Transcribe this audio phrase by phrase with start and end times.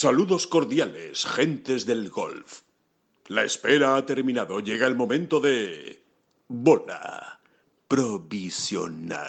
[0.00, 2.60] Saludos cordiales, gentes del golf.
[3.26, 4.60] La espera ha terminado.
[4.60, 6.04] Llega el momento de...
[6.46, 7.40] Bola
[7.88, 9.26] provisional.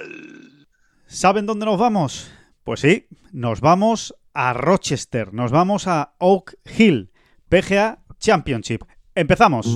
[1.07, 2.29] ¿Saben dónde nos vamos?
[2.63, 7.09] Pues sí, nos vamos a Rochester, nos vamos a Oak Hill,
[7.49, 8.83] PGA Championship.
[9.15, 9.75] Empezamos.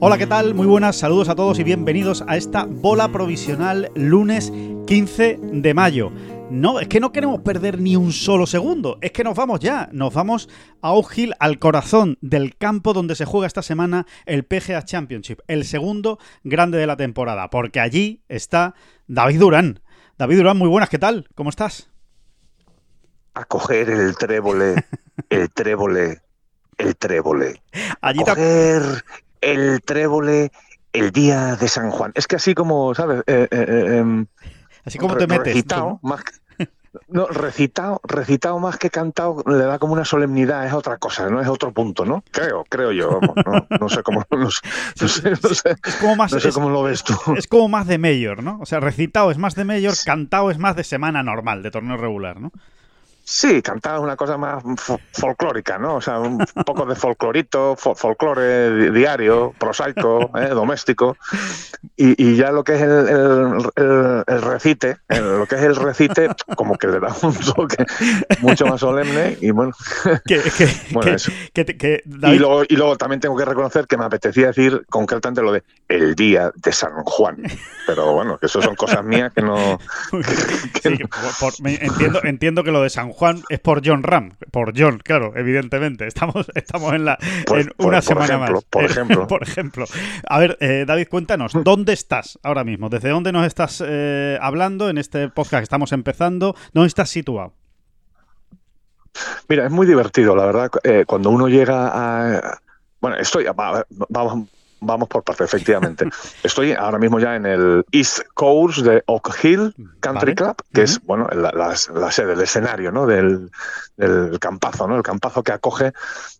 [0.00, 0.54] Hola, ¿qué tal?
[0.54, 4.52] Muy buenas, saludos a todos y bienvenidos a esta bola provisional lunes
[4.86, 6.12] 15 de mayo.
[6.50, 9.88] No, es que no queremos perder ni un solo segundo, es que nos vamos ya,
[9.92, 10.48] nos vamos
[10.80, 15.40] a Oak Hill, al corazón del campo donde se juega esta semana el PGA Championship,
[15.46, 18.74] el segundo grande de la temporada, porque allí está
[19.08, 19.80] David Durán.
[20.16, 21.28] David Durán, muy buenas, ¿qué tal?
[21.34, 21.90] ¿Cómo estás?
[23.34, 24.84] a coger el trébole,
[25.30, 26.22] el trébole,
[26.76, 27.62] el trébole.
[28.00, 28.82] Allí te- coger
[29.40, 30.50] el trébole
[30.92, 32.12] el día de San Juan.
[32.14, 33.22] Es que así como, ¿sabes?
[33.26, 34.26] Eh, eh, eh, em,
[34.84, 35.44] Así como te metes.
[35.54, 36.32] Recitado, más que-
[37.08, 41.40] no, recitado, recitado más que cantado, le da como una solemnidad, es otra cosa, no
[41.40, 42.24] es otro punto, ¿no?
[42.30, 43.20] Creo, creo yo.
[43.20, 44.60] vamos, No, no sé cómo, no sé,
[45.00, 46.32] no sé, no sé, Es como más...
[46.32, 47.14] no sé es- cómo lo ves tú.
[47.36, 48.58] es como más de mayor, ¿no?
[48.60, 51.98] O sea, recitado es más de mayor, cantado es más de semana normal, de torneo
[51.98, 52.50] regular, ¿no?
[53.30, 55.96] Sí, cantar una cosa más fo- folclórica, ¿no?
[55.96, 60.48] O sea, un poco de folclorito, fo- folclore di- diario, prosaico, ¿eh?
[60.48, 61.14] doméstico.
[61.94, 65.76] Y, y ya lo que es el, el- el- el recite, lo que es el
[65.76, 67.84] recite, como que le da un toque
[68.40, 69.36] mucho más solemne.
[69.42, 69.72] Y bueno,
[70.24, 71.30] Que, que, Bueno, que- eso.
[71.52, 74.86] que te- que y luego, y luego también tengo que reconocer que me apetecía decir
[74.88, 77.42] concretamente lo de el día de San Juan.
[77.86, 79.78] Pero bueno, que eso son cosas mías que no.
[80.82, 83.17] Sí, por- por- me- entiendo, entiendo que lo de San Juan
[83.48, 86.06] es por John Ram, por John, claro, evidentemente.
[86.06, 88.64] Estamos, estamos en la Pues, en una por semana ejemplo, más.
[88.64, 89.26] por ejemplo.
[89.26, 89.84] por ejemplo.
[90.28, 92.88] A ver, eh, David, cuéntanos, ¿dónde estás ahora mismo?
[92.88, 96.54] ¿Desde dónde nos estás eh, hablando en este podcast que estamos empezando?
[96.72, 97.54] ¿Dónde estás situado?
[99.48, 102.58] Mira, es muy divertido, la verdad, eh, cuando uno llega a...
[103.00, 103.44] Bueno, estoy...
[103.44, 104.48] va- Vamos,
[104.80, 106.08] vamos por partes, efectivamente.
[106.42, 109.90] Estoy ahora mismo ya en el East Coast de Oak Hill Vale.
[110.00, 113.06] Country Club, que es, bueno, la, la- la sede, el escenario, ¿no?
[113.06, 113.50] Del,
[113.96, 114.96] del campazo, ¿no?
[114.96, 115.92] El campazo que acoge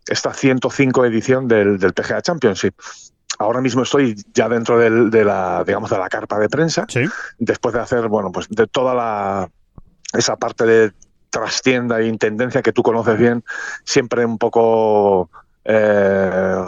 [0.06, 2.74] esta 105 edición del, del PGA Championship.
[3.40, 7.04] Ahora mismo estoy ya dentro del- de la, digamos, de la carpa de prensa Sí.
[7.38, 9.48] después de hacer, bueno, pues de toda la
[10.12, 10.92] esa parte de
[11.30, 13.44] trastienda e intendencia que tú conoces bien,
[13.84, 15.28] siempre un poco
[15.64, 16.64] eh,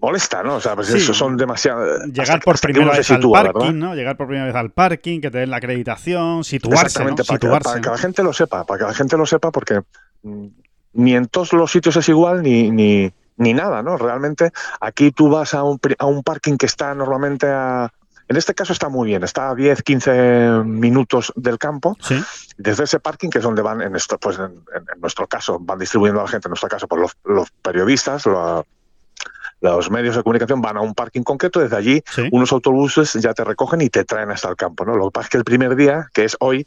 [0.00, 0.56] molesta, ¿no?
[0.56, 0.96] O sea, pues Sí.
[0.98, 3.72] eso son demasiado Llegar hasta- por que primera vez al parking, ¿verdad?
[3.72, 3.94] ¿no?
[3.94, 6.86] Llegar por primera vez al parking, que te den la acreditación, situarse, ¿no?
[6.86, 7.92] Exactamente, para, que, Situarse, para que ¿no?
[7.92, 9.82] la gente lo sepa, para que la gente lo sepa, porque
[10.22, 10.46] mm,
[10.94, 13.98] ni en todos los sitios es igual, ni, ni, ni nada, ¿no?
[13.98, 14.50] Realmente
[14.80, 17.90] aquí tú vas a un, a un parking que está normalmente a...
[18.28, 21.96] En este caso está muy bien, está a 10, 15 minutos del campo.
[22.00, 22.20] Sí.
[22.56, 25.58] Desde ese parking, que es donde van, en, esto, pues en, en- en nuestro caso,
[25.60, 28.64] van distribuyendo a la gente, en nuestro caso, pues los, los periodistas, la-
[29.60, 32.28] los medios de comunicación van a un parking concreto, desde allí Sí.
[32.30, 34.96] unos autobuses ya te recogen y te traen hasta el campo, ¿no?
[34.96, 36.66] Lo que pasa es que el primer día, que es hoy,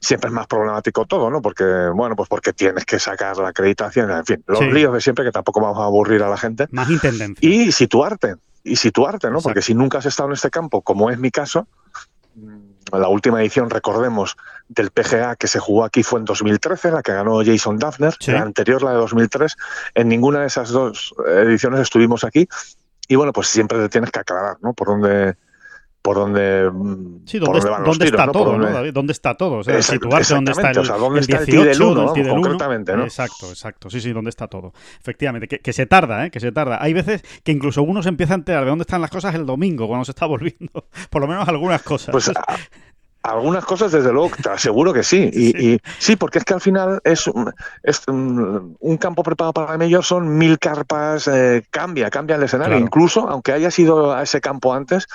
[0.00, 1.42] siempre es más problemático todo, ¿no?
[1.42, 1.64] Porque,
[1.94, 4.64] bueno, pues porque tienes que sacar la acreditación, en fin, los Sí.
[4.70, 6.66] líos de siempre que tampoco vamos a aburrir a la gente.
[6.70, 7.48] Más intendencia.
[7.48, 9.40] Y situarte, y situarte, ¿no?
[9.40, 11.66] Porque si nunca has estado en este campo, como es mi caso,
[12.92, 14.36] la última edición, recordemos,
[14.68, 17.78] del PGA que se jugó aquí fue en 2013, la que ganó Jason
[18.20, 18.32] Sí.
[18.32, 19.56] la anterior, la de 2003.
[19.94, 22.48] En ninguna de esas dos ediciones estuvimos aquí.
[23.08, 24.72] Y bueno, pues siempre te tienes que aclarar, ¿no?
[24.72, 25.36] Por dónde,
[26.02, 26.70] por dónde,
[27.26, 28.32] Sí, por ¿dónde, dónde van los dónde tiros, está ¿no?
[28.32, 28.92] Todo, ¿no, dónde- David?
[28.94, 29.58] ¿Dónde está todo?
[29.58, 31.82] O sea, situarse dónde está el, o sea, dónde el está el 18, tee del
[31.82, 32.42] uno, el vamos, tee del uno.
[32.42, 33.04] concretamente, ¿no?
[33.04, 33.90] Exacto, exacto.
[33.90, 34.72] Sí, sí, dónde está todo.
[35.00, 36.30] Efectivamente, que, que se tarda, ¿eh?
[36.30, 36.78] Que se tarda.
[36.82, 39.44] Hay veces que incluso uno se empieza a enterar de dónde están las cosas el
[39.44, 40.86] domingo, cuando se está volviendo.
[41.10, 42.12] Por lo menos algunas cosas.
[42.12, 42.32] Pues a-
[43.22, 45.30] algunas cosas, desde luego, te aseguro que sí.
[45.32, 45.54] Y, Sí.
[45.74, 47.52] y- sí, porque es que al final es, un-
[47.82, 52.42] es un, un campo preparado para el mayor, son mil carpas, eh, cambia, cambia el
[52.42, 52.72] escenario.
[52.74, 52.84] Claro.
[52.84, 55.06] Incluso, aunque haya sido a ese campo antes,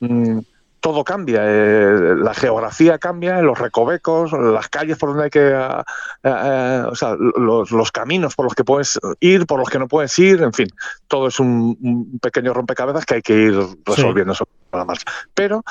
[0.00, 0.38] mm,
[0.82, 1.42] todo cambia.
[1.44, 5.54] eh, la geografía cambia, los recovecos, las calles por donde hay que.
[5.54, 5.84] ah,
[6.24, 9.86] ah, o sea, los, los caminos por los que puedes ir, por los que no
[9.86, 10.68] puedes ir, en fin,
[11.06, 13.54] todo es un, un pequeño rompecabezas que hay que ir
[13.86, 14.34] resolviendo.
[14.72, 15.04] la marcha.
[15.32, 15.62] Pero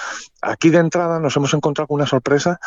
[0.42, 2.60] aquí de entrada nos hemos encontrado con una sorpresa.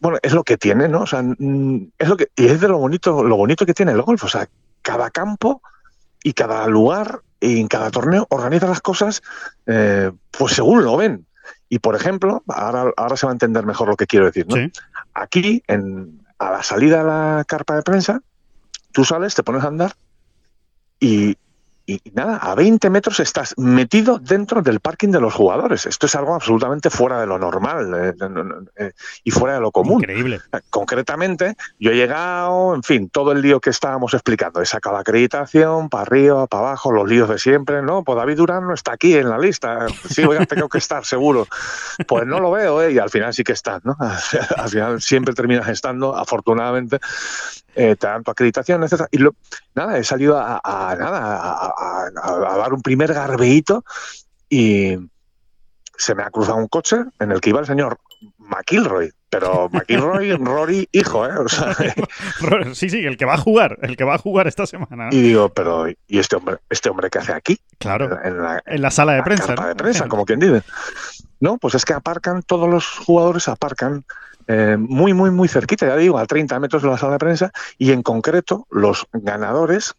[0.00, 1.02] Bueno, es lo que tiene, ¿no?
[1.02, 3.92] O sea, mm, es lo que y es de lo bonito, lo bonito que tiene
[3.92, 4.24] el golf.
[4.24, 4.48] O sea,
[4.80, 5.60] cada campo
[6.22, 9.22] y cada lugar y en cada torneo organiza las cosas,
[9.66, 11.26] eh, pues según lo ven.
[11.68, 14.56] Y por ejemplo, ahora, ahora se va a entender mejor lo que quiero decir, ¿no?
[14.56, 14.72] Sí.
[15.14, 18.20] Aquí, en, a la salida de la carpa de prensa,
[18.92, 19.94] tú sales, te pones a andar
[21.00, 21.36] y,
[21.86, 25.84] y nada, a 20 metros estás metido dentro del parking de los jugadores.
[25.84, 28.14] Esto es algo absolutamente fuera de lo normal eh,
[28.76, 28.92] eh,
[29.22, 30.00] y fuera de lo común.
[30.00, 30.40] Increíble.
[30.70, 34.62] Concretamente, yo he llegado, en fin, todo el lío que estábamos explicando.
[34.62, 37.82] He sacado la acreditación, para arriba, para abajo, los líos de siempre.
[37.82, 39.86] No, pues David Durán no está aquí en la lista.
[40.08, 41.46] Sí, voy a tener que estar, seguro.
[42.08, 42.92] Pues no lo veo, ¿eh?
[42.92, 43.96] Y al final sí que estás, ¿no?
[44.56, 46.98] Al final siempre terminas estando, afortunadamente.
[47.76, 49.06] Eh, te dan tu acreditación, etc.
[49.10, 49.34] Y lo,
[49.74, 53.84] nada, he salido a, a nada, a, a, a, dar un primer garbeíto
[54.48, 54.96] y
[55.96, 57.98] se me ha cruzado un coche en el que iba el señor
[58.38, 61.38] McIlroy, pero McIlroy, Rory, hijo, ¿eh?
[61.38, 61.74] O sea,
[62.74, 65.08] sí, sí, el que va a jugar, el que va a jugar esta semana.
[65.10, 67.58] Y digo, pero ¿y este hombre, este hombre qué hace aquí?
[67.78, 69.54] Claro, en la, en la sala de la prensa.
[69.54, 70.62] de prensa, como quien dice.
[71.40, 74.04] No, pues es que aparcan, todos los jugadores aparcan
[74.46, 77.52] eh, muy, muy, muy cerquita, ya digo, a 30 metros de la sala de prensa,
[77.78, 79.94] y en concreto los ganadores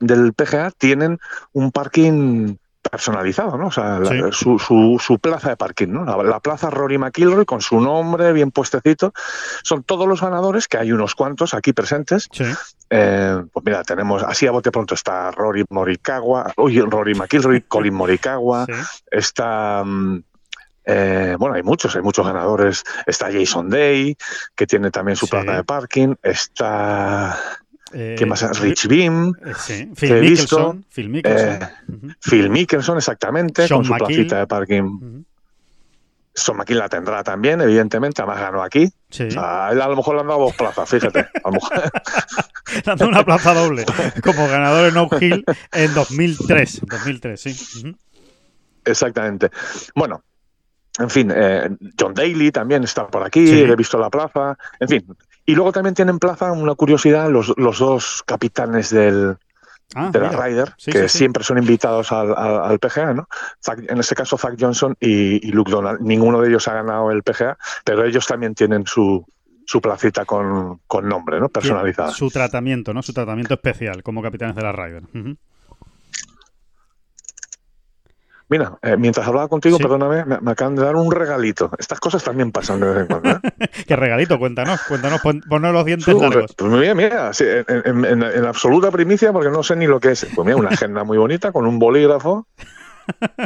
[0.00, 1.18] del PGA tienen
[1.52, 2.56] un parking
[2.88, 3.66] personalizado, ¿no?
[3.66, 6.04] O sea, la- su, su, su plaza de parking, ¿no?
[6.04, 9.12] La, la plaza Rory McIlroy con su nombre bien puestecito.
[9.64, 12.28] Son todos los ganadores, que hay unos cuantos aquí presentes.
[12.30, 12.44] Sí.
[12.90, 17.94] Eh, pues mira, tenemos, así a bote pronto está Rory Morikawa, uy, Rory McIlroy, Colin
[17.94, 18.72] Morikawa, sí.
[19.10, 19.82] está...
[19.84, 20.22] mm,
[20.88, 22.84] eh, bueno, hay muchos, hay muchos ganadores.
[23.06, 24.16] Está Jason Day,
[24.54, 26.14] que tiene también su plaza de parking.
[26.22, 27.36] Está.
[27.92, 28.60] Eh, ¿Quién más?
[28.60, 29.90] Rich Beam, eh, sí.
[29.96, 30.84] Phil he visto, Mickelson.
[30.92, 31.48] Phil Mickelson.
[31.62, 34.82] eh, Ujú, Phil Mickelson, exactamente, Sean con su placita de parking.
[34.82, 35.24] ujú.
[36.38, 38.92] Son McKill la tendrá también, evidentemente, además ganó aquí.
[39.08, 39.22] Sí.
[39.22, 41.20] O sea, a él a lo mejor le han dado dos plazas, fíjate.
[41.44, 41.90] A lo mejor,
[42.84, 43.86] Dando una plaza doble
[44.22, 46.82] como ganador en Oak Hill en 2003.
[46.84, 47.96] 2003, sí.
[48.84, 49.50] Exactamente.
[49.94, 50.22] Bueno,
[50.98, 53.60] en fin, eh, John Daly también está por aquí, Sí.
[53.60, 55.06] he visto la plaza, en fin.
[55.46, 59.36] Y luego también tienen plaza, una curiosidad, los, los dos capitanes del,
[59.94, 60.44] Ah, de la mira.
[60.44, 61.18] Ryder, Sí, que sí, sí.
[61.18, 63.28] siempre son invitados al, al- al PGA, ¿no?
[63.88, 66.00] En este caso, Zach Johnson y, y Luke Donald.
[66.00, 69.24] Ninguno de ellos ha ganado el PGA, pero ellos también tienen su,
[69.64, 71.48] su placita con, con nombre, ¿no?
[71.48, 72.10] Personalizada.
[72.10, 73.00] Su tratamiento, ¿no?
[73.00, 75.04] Su tratamiento especial como capitanes de la Ryder.
[75.14, 75.36] Ujú.
[78.48, 79.82] Mira, eh, mientras hablaba contigo, Sí.
[79.82, 81.70] perdóname, me, me acaban de dar un regalito.
[81.78, 83.30] Estas cosas también pasan de vez en cuando.
[83.30, 83.40] ¿eh?
[83.88, 86.54] Qué regalito, cuéntanos, cuéntanos, pon, ponnos los dientes Sí, largos.
[86.56, 89.98] pues mira, mira, sí, en, en- en- en absoluta primicia, porque no sé ni lo
[89.98, 90.26] que es.
[90.34, 92.46] Pues mira, una agenda muy bonita con un bolígrafo,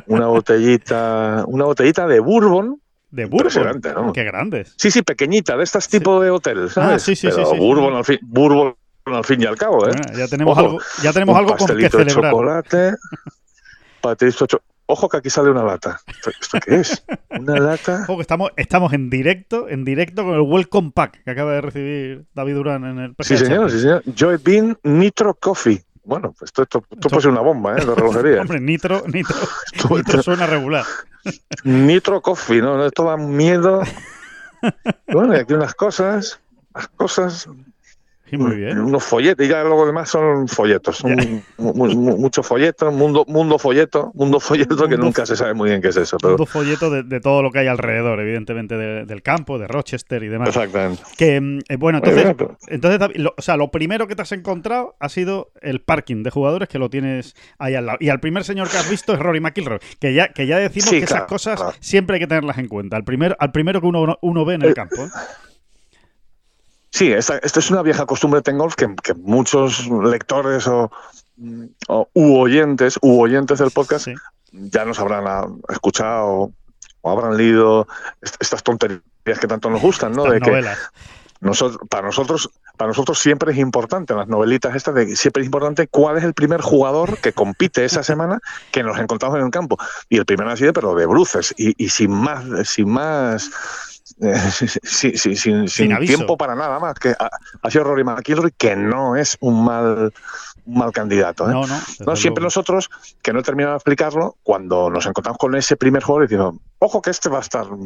[0.06, 2.81] una botellita, una botellita de bourbon,
[3.11, 3.81] De Bourbon.
[3.94, 4.12] ¿no?
[4.12, 4.75] Qué grandes.
[4.76, 6.94] Sí, sí, pequeñita, de estas tipo de hotel, ¿sabes?
[6.94, 7.58] Ah, sí, sí, Pero sí, sí, sí.
[7.58, 8.75] Bourbon, Al fin, Bourbon
[9.06, 9.93] al fin y al cabo, ¿eh?
[9.97, 12.31] Bueno, ya tenemos Ojo, algo, ya tenemos Un algo con que de celebrar.
[12.32, 12.93] chocolate,
[14.20, 16.00] de cho- Ojo que aquí sale una lata.
[16.06, 17.04] ¿Esto, esto qué es?
[17.31, 18.02] Una lata.
[18.08, 21.60] Ojo, que estamos, estamos en directo, en directo con el Welcome Pack que acaba de
[21.60, 24.02] recibir David Durán en el PGA Sí, señor, sí, señor.
[24.14, 25.82] Joy Bean Nitro Coffee.
[26.02, 27.84] Bueno, pues esto, esto, esto puede ser una bomba, ¿eh?
[27.84, 28.40] De relojería.
[28.42, 29.37] Hombre, Nitro, Nitro,
[29.72, 30.84] Esto- Nitro suena regular.
[31.64, 32.84] Nitro Coffee, ¿no?
[32.84, 33.82] Esto da miedo.
[35.06, 36.40] Bueno, y aquí unas cosas,
[36.75, 37.49] las cosas,
[38.30, 38.78] Sí, muy bien.
[38.78, 41.16] unos folletos, y ya luego demás son folletos, son
[41.58, 45.52] mu- mu- mu- mucho folleto, mundo, mundo folleto, mundo folleto que Mundo nunca se sabe
[45.52, 48.20] muy bien qué es eso, pero Un folleto de, de todo lo que hay alrededor,
[48.20, 50.49] evidentemente, de- del campo, de Rochester y demás.
[50.49, 51.02] exactamente.
[51.18, 51.37] Que,
[51.68, 54.94] eh, bueno, entonces, bien, pero- entonces lo- o sea, lo primero que te has encontrado
[55.00, 57.99] ha sido el parking de jugadores que lo tienes ahí al lado.
[58.00, 60.88] Y al primer señor que has visto es Rory McIlroy, que ya, que ya decimos
[60.90, 61.76] Sí, que claro, esas cosas claro.
[61.80, 62.96] siempre hay que tenerlas en cuenta.
[62.96, 64.96] Al, primer, al primero que uno, uno ve en el Eh, campo.
[65.04, 65.08] ¿eh?
[66.90, 70.90] Sí, esta, esta es una vieja costumbre de Tengolf que, que muchos lectores o,
[71.88, 74.14] o u oyentes, u oyentes del podcast Sí.
[74.52, 76.52] ya nos habrán ah, escuchado
[77.02, 77.87] o habrán leído
[78.20, 79.00] est- estas tonterías
[79.40, 80.25] que tanto nos gustan, ¿no?
[80.32, 80.68] Estas de que
[81.42, 85.47] nosotros, para nosotros, para nosotros siempre es importante, en las novelitas estas, de, siempre es
[85.47, 88.40] importante cuál es el primer jugador que compite esa semana
[88.73, 89.78] que nos encontramos en el campo.
[90.11, 93.50] Y el primero ha sido, pero de bruces, y, y sin más, sin más.
[94.83, 97.31] sin, tiempo para nada más que ha,
[97.62, 100.12] ha sido Rory McIlroy que no es un mal
[100.67, 101.53] un mal candidato ¿eh?
[101.53, 101.81] No, no.
[102.07, 102.47] No, siempre luego.
[102.47, 102.91] nosotros,
[103.23, 107.03] que no he terminado de explicarlo, cuando nos encontramos con ese primer jugador, decimos, ojo
[107.03, 107.77] que este va a estar, va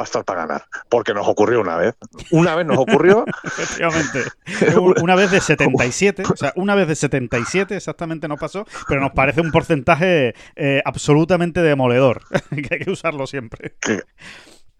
[0.00, 0.64] va a estar para ganar.
[0.88, 1.94] Porque nos ocurrió una vez.
[2.30, 3.24] Una vez nos ocurrió.
[3.44, 4.24] Efectivamente.
[5.02, 9.12] Una vez de 77, o sea, una vez de 77 exactamente nos pasó, pero nos
[9.12, 13.74] parece un porcentaje eh, absolutamente demoledor, que hay que usarlo siempre.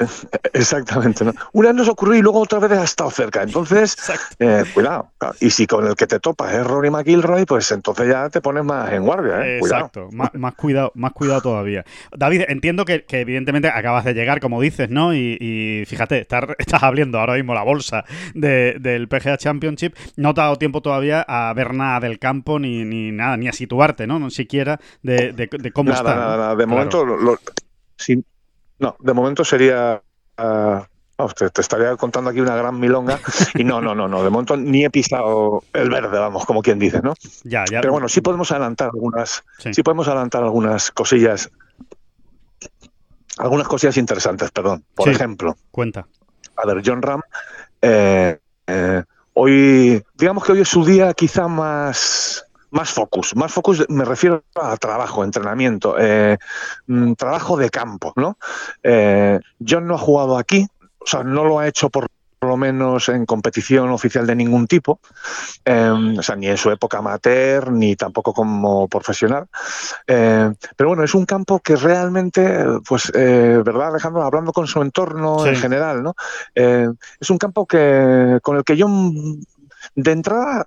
[0.53, 1.25] Exactamente.
[1.25, 1.33] ¿no?
[1.53, 3.43] Una vez nos ocurrió y luego otra vez ha estado cerca.
[3.43, 3.97] Entonces,
[4.39, 5.11] eh, cuidado.
[5.41, 8.65] Y si con el que te topas es Rory McIlroy, pues entonces ya te pones
[8.65, 9.47] más en guardia.
[9.47, 9.59] ¿eh?
[9.59, 10.09] Exacto.
[10.13, 11.85] Más, cuidado, más cuidado todavía.
[12.17, 15.15] David, entiendo que, evidentemente acabas de llegar, como dices, ¿no?
[15.15, 18.05] Y, fíjate, estás, estás, abriendo ahora mismo la bolsa
[18.35, 19.95] del PGA Championship.
[20.17, 23.49] No te ha dado tiempo todavía a ver nada del campo ni, ni nada, ni
[23.49, 24.19] a situarte, ¿no?
[24.19, 26.15] Ni siquiera de, cómo está.
[26.15, 26.57] Nada, nada.
[26.57, 27.39] De momento, lo,
[28.81, 30.03] no, de momento sería.
[30.39, 30.81] Uh,
[31.29, 33.21] te, estaría contando aquí una gran milonga.
[33.55, 34.25] Y no, no, no, no.
[34.25, 37.15] De momento ni he pisado el verde, vamos, como quien dice, ¿no?
[37.45, 37.83] Ya, ya.
[37.83, 39.45] Pero bueno, sí podemos adelantar algunas.
[39.59, 41.51] Sí, podemos adelantar algunas cosillas.
[43.37, 44.85] Algunas cosillas interesantes, perdón.
[44.95, 45.57] Por ejemplo.
[45.71, 46.07] Cuenta.
[46.57, 47.21] A ver, John Ram.
[47.83, 49.03] Eh, eh,
[49.35, 54.45] hoy, digamos que hoy es su día quizá más más focus, más focus me refiero
[54.55, 56.39] a trabajo, entrenamiento, eh,
[56.87, 58.39] mm, trabajo de campo, ¿no?
[58.83, 60.67] Eh, John no ha jugado aquí,
[60.99, 62.07] o sea, no lo ha hecho por
[62.43, 65.01] lo menos en competición oficial de ningún tipo,
[65.65, 69.47] em, o sea, ni en su época amateur, ni tampoco como profesional.
[70.07, 74.23] Eh, pero bueno, es un campo que realmente, pues, ¿verdad, Alejandro?
[74.23, 76.15] Hablando con su entorno en general, ¿no?
[76.55, 78.89] es un campo que con el que yo
[79.95, 80.67] de entrada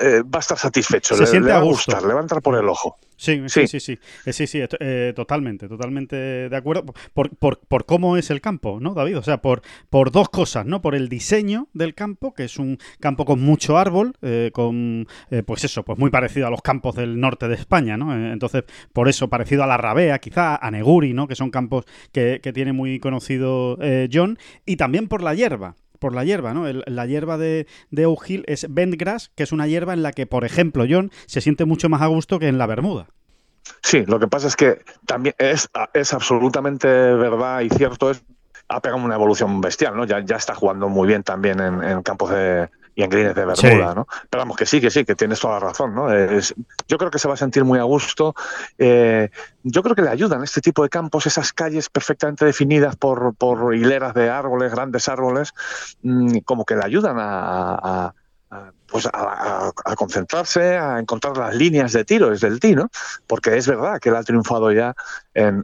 [0.00, 1.14] eh, va a estar satisfecho.
[1.14, 2.96] Se le, siente le va a gustar, le va a entrar por el ojo.
[3.16, 6.84] Sí, sí, sí, sí, sí, sí, eh, totalmente, totalmente de acuerdo.
[7.14, 9.18] Por, por, por, cómo es el campo, ¿no, David?
[9.18, 10.82] O sea, por, por dos cosas, ¿no?
[10.82, 15.06] Por el diseño del campo, que es un campo con mucho árbol, eh, con,
[15.46, 18.12] pues eso, pues muy parecido a los campos del norte de España, ¿no?
[18.32, 21.28] entonces, por eso, parecido a la Rabea, quizá, a Neguri, ¿no?
[21.28, 23.78] Que son campos que, que tiene muy conocido
[24.12, 26.64] John, y también por la hierba por la hierba, ¿no?
[26.66, 30.44] la hierba de, de Hill es bentgrass, que es una hierba en la que, por
[30.44, 33.06] ejemplo, John se siente mucho más a gusto que en la Bermuda.
[33.82, 38.24] Sí, lo que pasa es que también es, es absolutamente verdad y cierto, es,
[38.66, 40.04] ha pegado una evolución bestial, ¿no?
[40.04, 43.94] Ya, ya está jugando muy bien también en campos de, y en Grines de Bermuda,
[43.94, 44.06] ¿no?
[44.28, 46.08] Pero vamos, que sí, que sí, que tienes toda la razón, ¿no?
[46.88, 48.34] yo creo que se va a sentir muy a gusto.
[48.78, 49.30] Eh,
[49.62, 53.74] yo creo que le ayudan este tipo de campos, esas calles perfectamente definidas por, por
[53.74, 55.54] hileras de árboles, grandes árboles,
[56.02, 58.14] mm, como que le ayudan a
[58.86, 62.90] pues a, concentrarse, a encontrar las líneas de tiro desde el tiro,
[63.26, 64.94] porque es verdad que él ha triunfado ya
[65.32, 65.62] en,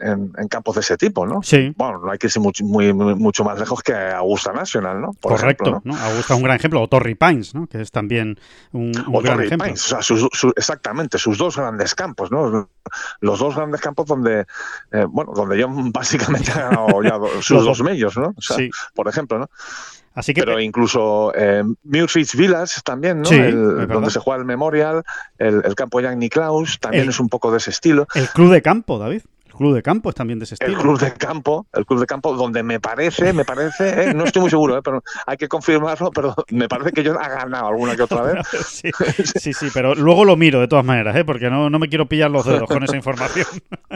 [0.48, 1.42] campos de ese tipo, ¿no?
[1.42, 1.74] Sí.
[1.76, 5.12] Bueno, no hay que irse mucho, muy, mucho más lejos que Augusta National, ¿no?
[5.20, 5.94] Correcto, ¿no?
[5.94, 7.66] Augusta es un gran ejemplo, o Torrey Pines, ¿no?
[7.66, 8.40] Que es también
[8.72, 9.66] un, gran ejemplo.
[9.66, 12.70] Pines, o sea, exactamente, sus dos grandes campos, ¿no?
[13.20, 14.46] Los dos grandes campos donde,
[14.92, 18.32] eh, bueno, donde yo básicamente ha ganado ya sus dos medios, ¿no?
[18.34, 18.70] O sea, sí.
[18.94, 19.50] Por ejemplo, ¿no?
[20.34, 23.30] Pero incluso eh, Village también, ¿no?
[23.86, 25.02] donde se juega el Memorial,
[25.38, 28.06] el, campo Jan Niklaus, también es un poco de ese estilo.
[28.14, 29.22] El club de campo, David
[29.58, 30.72] club de campo es también de ese estilo.
[30.72, 34.14] El club de campo, el club de campo, donde me parece, me parece, ¿eh?
[34.14, 34.80] no estoy muy seguro, ¿eh?
[34.82, 38.46] pero hay que confirmarlo, pero me parece que yo ha ganado alguna que otra vez.
[39.36, 41.24] sí, sí, pero luego lo miro de todas maneras, ¿eh?
[41.24, 43.46] porque no, no me quiero pillar los dedos con esa información.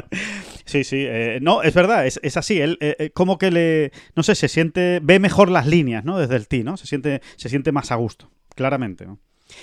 [0.64, 2.78] sí, sí, eh, no, es verdad, es, es así, él
[3.14, 6.18] como que le, no sé, se siente, ve mejor las líneas, ¿no?
[6.18, 6.76] Desde el tee, ¿no?
[6.76, 9.18] Se siente, se siente más a gusto, claramente, ¿no?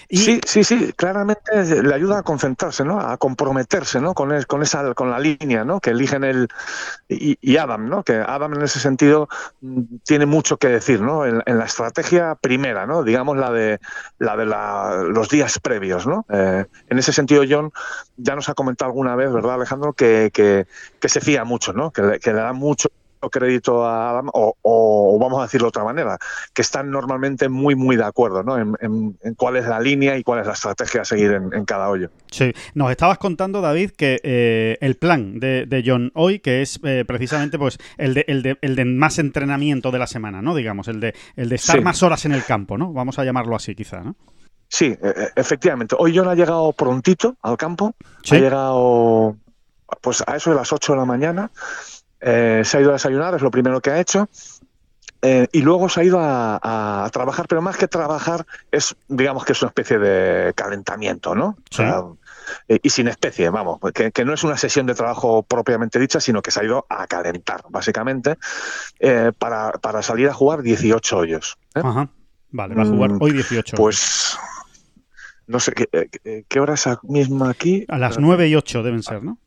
[0.09, 2.99] Sí, sí, sí, claramente le ayuda a concentrarse, ¿no?
[2.99, 4.13] A comprometerse, ¿no?
[4.13, 5.79] Con, con esa, con la línea, ¿no?
[5.79, 6.47] Que eligen el
[7.07, 8.03] y, Adam, ¿no?
[8.03, 9.29] Que Adam en ese sentido
[9.61, 11.25] mm, tiene mucho que decir, ¿no?
[11.25, 13.03] En, la estrategia primera, ¿no?
[13.03, 13.79] Digamos la de
[14.17, 16.25] la de los días previos, ¿no?
[16.29, 17.71] Eh, en ese sentido, John
[18.17, 19.93] ya nos ha comentado alguna vez, ¿verdad, Alejandro?
[19.93, 20.65] Que, que,
[21.07, 21.91] se fía mucho, ¿no?
[21.91, 22.89] Que le da mucho
[23.27, 26.17] crédito a Adam, o, vamos a decirlo de otra manera,
[26.53, 28.57] que están normalmente muy, muy de acuerdo ¿no?
[28.57, 32.09] en, cuál es la línea y cuál es la estrategia a seguir en, cada hoyo.
[32.31, 37.03] Sí, nos estabas contando, David, que eh, el plan de, John hoy, que es eh,
[37.07, 40.55] precisamente pues el de, el, de, el de más entrenamiento de la semana, ¿no?
[40.55, 42.93] Digamos, el de, el de estar más horas en el campo, ¿no?
[42.93, 44.15] Vamos a llamarlo así, quizá, ¿no?
[44.69, 45.95] Sí, e, e, efectivamente.
[45.97, 47.95] Hoy John ha llegado prontito al campo,
[48.31, 49.35] ha llegado
[50.01, 51.51] pues a eso de las 8 de la mañana
[52.21, 54.29] eh, se ha ido a desayunar, es lo primero que ha hecho.
[55.21, 59.51] Eh, y luego se ha ido a, trabajar, pero más que trabajar, es, digamos que
[59.51, 61.57] es una especie de calentamiento, ¿no?
[62.67, 66.41] Eh, y sin especie, vamos, que, no es una sesión de trabajo propiamente dicha, sino
[66.41, 68.37] que se ha ido a calentar, básicamente,
[69.37, 71.57] para, para, salir a jugar 18 hoyos.
[71.73, 72.09] Ajá.
[72.51, 73.75] Vale, va a jugar mm, hoy 18.
[73.75, 74.37] Pues
[75.47, 77.85] no sé, ¿qué, qué hora es misma aquí?
[77.89, 79.37] A las 9 y 8 deben ser, ¿no?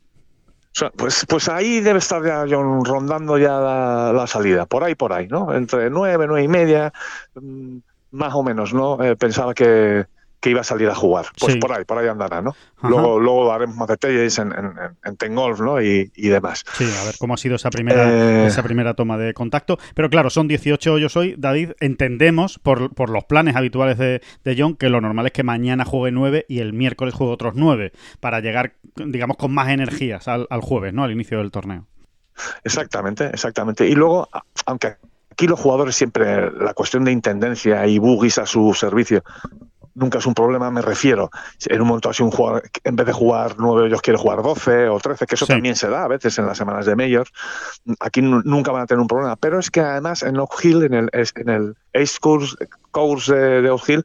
[0.97, 5.55] Pues, pues ahí debe estar ya rondando ya la, salida, por ahí, por ahí, ¿no?
[5.55, 6.93] Entre nueve, nueve y media,
[7.35, 7.77] mm,
[8.13, 9.03] más o menos, ¿no?
[9.03, 10.07] Eh, pensaba que,
[10.43, 11.27] que iba a salir a jugar.
[11.39, 12.57] Pues por ahí, por ahí andará, ¿no?
[12.83, 14.73] Luego, luego daremos más detalles en, en,
[15.05, 15.81] en Tengolf, ¿no?
[15.81, 16.65] Y, y, demás.
[16.75, 19.79] Sí, a ver cómo ha sido esa primera, eh, esa primera toma de contacto.
[19.95, 24.57] Pero claro, son 18 yo soy, David, entendemos por, por los planes habituales de, de,
[24.59, 27.93] John que lo normal es que mañana juegue 9 y el miércoles juegue otros 9
[28.19, 31.05] para llegar, digamos, con más energías al, al jueves, ¿no?
[31.05, 31.87] Al inicio del torneo.
[32.65, 33.87] Exactamente, exactamente.
[33.87, 34.29] Y luego,
[34.67, 34.97] aunque
[35.31, 39.23] aquí los jugadores siempre la cuestión de intendencia y buggies a su servicio
[39.95, 41.31] nunca es un problema, me refiero.
[41.67, 44.89] En un momento así un jugador, en vez de jugar nueve ellos quiere jugar 12
[44.89, 47.31] o 13, que eso también se da a veces en las semanas de Majors.
[48.01, 49.37] Aquí nunca van a tener un problema.
[49.37, 52.57] Pero es que además en Oak Hill, en el, en el Ace Course,
[52.91, 54.05] course de, Oak Hill,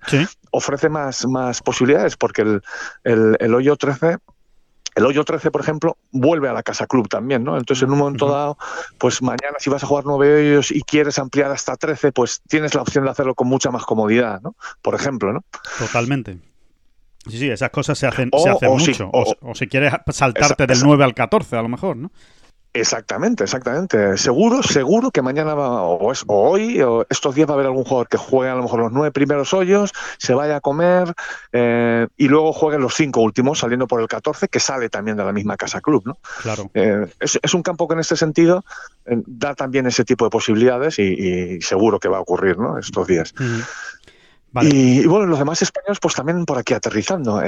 [0.51, 2.61] ofrece más, más posibilidades porque el,
[3.03, 4.17] el, el hoyo 13
[4.97, 7.55] el hoyo 13, por ejemplo, vuelve a la casa club también, ¿no?
[7.55, 8.57] Entonces, en un momento dado,
[8.97, 12.73] pues mañana si vas a jugar nueve hoyos y quieres ampliar hasta 13, pues tienes
[12.73, 14.55] la opción de hacerlo con mucha más comodidad, ¿no?
[14.81, 15.43] Por ejemplo, ¿no?
[15.77, 16.39] Totalmente.
[17.27, 19.09] Sí, sí, esas cosas se hacen, se hacen mucho.
[19.13, 22.11] o, o, si quieres saltarte del 9 al 14, a lo mejor, ¿no?
[22.73, 24.17] Exactamente, exactamente.
[24.17, 27.83] Seguro, seguro que mañana va, o, es, hoy, o estos días va a haber algún
[27.83, 31.13] jugador que juegue a lo mejor los nueve primeros hoyos, se vaya a comer
[31.51, 35.23] eh, y luego juegue los cinco últimos, saliendo por el 14, que sale también de
[35.23, 36.17] la misma casa club, ¿no?
[36.41, 36.69] Claro.
[36.73, 38.63] Eh, es, un campo que en este sentido
[39.05, 42.77] eh, da también ese tipo de posibilidades y, seguro que va a ocurrir, ¿no?
[42.77, 43.33] Estos días.
[44.61, 47.41] Y, y, bueno, los demás españoles, pues también por aquí aterrizando.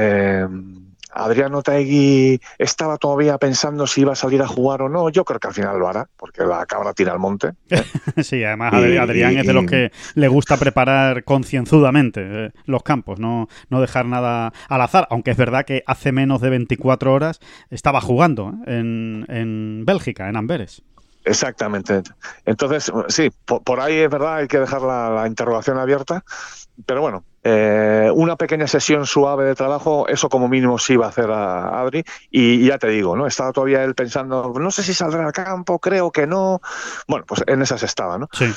[1.11, 5.09] Adriano Taegui estaba todavía pensando si iba a salir a jugar o no.
[5.09, 7.53] Yo creo que al final lo hará, porque la cabra tira al monte.
[7.69, 7.83] ¿eh?
[8.23, 13.47] sí, además Adrián es de los que le gusta preparar concienzudamente eh, los campos, no,
[13.69, 17.39] no dejar nada al azar, aunque es verdad que hace menos de 24 horas
[17.69, 18.79] estaba jugando ¿eh?
[18.79, 20.83] en, en Bélgica, en Amberes.
[21.25, 22.01] Exactamente.
[22.45, 26.23] Entonces, sí, por, ahí es verdad, hay que dejar la interrogación abierta,
[26.85, 31.09] pero bueno, eh, una pequeña sesión suave de trabajo, eso como mínimo sí va a
[31.09, 32.03] hacer a Adri.
[32.29, 33.27] Y, ya te digo, ¿no?
[33.27, 36.61] Estaba todavía él pensando, no sé si saldrá al campo, creo que no.
[37.07, 38.27] Bueno, pues en esas estaba, ¿no?
[38.33, 38.51] Sí.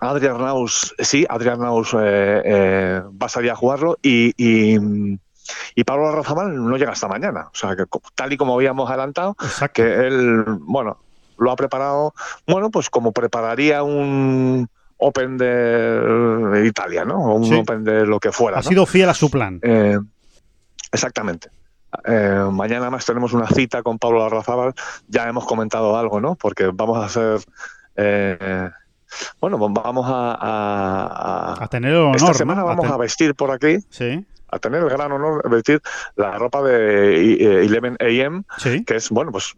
[0.00, 6.08] Adrián Naus, sí, Adrián Naus eh, eh, va a salir a jugarlo y, y, Pablo
[6.08, 7.48] Arrazamal no llega hasta mañana.
[7.52, 7.84] O sea, que
[8.14, 9.36] tal y como habíamos adelantado,
[9.72, 10.98] que él, bueno,
[11.38, 12.14] lo ha preparado,
[12.46, 17.18] bueno, pues como prepararía un, Open de Italia, ¿no?
[17.18, 18.58] O un Open de lo que fuera.
[18.58, 19.60] Ha sido fiel a su plan.
[19.62, 19.98] Eh,
[20.90, 21.50] exactamente.
[22.04, 24.74] Eh, mañana más tenemos una cita con Pablo Arrazábal.
[25.08, 26.34] Ya hemos comentado algo, ¿no?
[26.34, 27.40] Porque vamos a hacer.
[27.96, 28.70] Eh,
[29.40, 32.16] bueno, vamos a, a, tener el honor.
[32.16, 33.78] Esta semana vamos a, vestir por aquí.
[33.90, 35.82] Sí a tener el gran honor de vestir
[36.14, 38.44] la ropa de Eleven AM,
[38.86, 39.56] que es, bueno, pues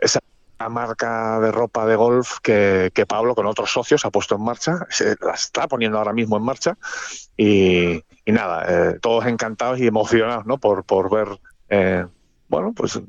[0.00, 0.18] esa
[0.68, 5.16] marca de ropa de golf que, Pablo con otros socios ha puesto en marcha, se
[5.20, 6.76] la está poniendo ahora mismo en marcha
[7.36, 10.58] y, nada, eh, todos encantados y emocionados ¿no?
[10.58, 11.38] por, por ver,
[11.68, 12.06] eh,
[12.48, 13.00] bueno, pues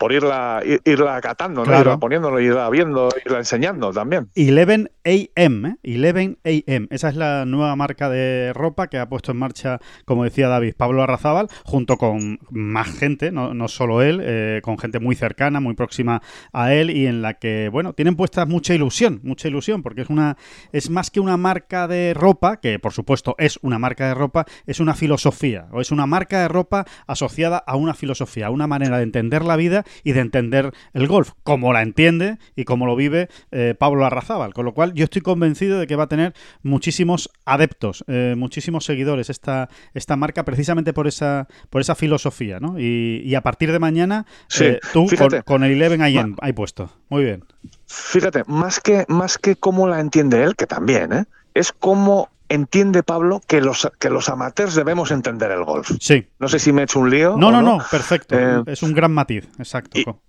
[0.00, 1.78] por irla, irla acatando, ¿no?
[1.78, 4.30] irla poniéndolo, irla viendo, irla enseñando también.
[4.34, 5.76] 11 AM, ¿eh?
[5.84, 6.88] 11 AM.
[6.90, 10.74] Esa es la nueva marca de ropa que ha puesto en marcha, como decía David,
[10.76, 15.60] Pablo Arrazábal, junto con más gente, no, no solo él, eh, con gente muy cercana,
[15.60, 19.82] muy próxima a él y en la que, bueno, tienen puesta mucha ilusión, mucha ilusión,
[19.82, 20.36] porque es una
[20.72, 24.46] es más que una marca de ropa, que por supuesto es una marca de ropa,
[24.66, 28.66] es una filosofía, o es una marca de ropa asociada a una filosofía, a una
[28.66, 32.86] manera de entender la vida y de entender el golf, como la entiende y como
[32.86, 34.54] lo vive eh, Pablo Arrazábal.
[34.54, 38.84] Con lo cual yo estoy convencido de que va a tener muchísimos adeptos, eh, muchísimos
[38.84, 42.60] seguidores esta, esta marca precisamente por esa, por esa filosofía.
[42.60, 42.78] ¿no?
[42.78, 44.26] Y, a partir de mañana
[44.60, 45.06] eh, tú
[45.44, 46.90] con, el Eleven ahí, en, ahí puesto.
[47.08, 47.44] Muy bien.
[47.86, 51.24] Fíjate, más que, más que cómo la entiende él, que también, ¿eh?
[51.54, 55.92] es cómo entiende Pablo que los, que los amateurs debemos entender el golf.
[56.00, 56.26] Sí.
[56.38, 57.36] No sé si me he hecho un lío.
[57.36, 58.38] No, no, no, perfecto.
[58.38, 60.20] Eh, es un gran matiz, exacto.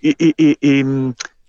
[0.00, 0.84] Y, y,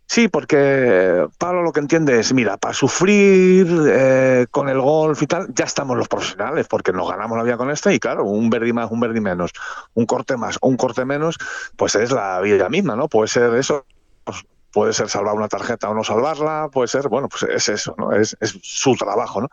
[0.08, 5.28] sí, porque Pablo lo que entiende es, mira, para sufrir eh, con el golf y
[5.28, 8.50] tal, ya estamos los profesionales, porque nos ganamos la vida con este y claro, un
[8.50, 9.52] verdi más, un verdi menos,
[9.94, 11.38] un corte más o un corte menos,
[11.76, 13.08] pues es la vida misma, ¿no?
[13.08, 13.86] Puede ser eso,
[14.24, 17.96] pues, puede ser salvar una tarjeta o no salvarla, puede ser, bueno, pues es eso,
[17.98, 18.14] ¿no?
[18.14, 19.50] Es, su trabajo, ¿no?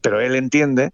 [0.00, 0.92] Pero él entiende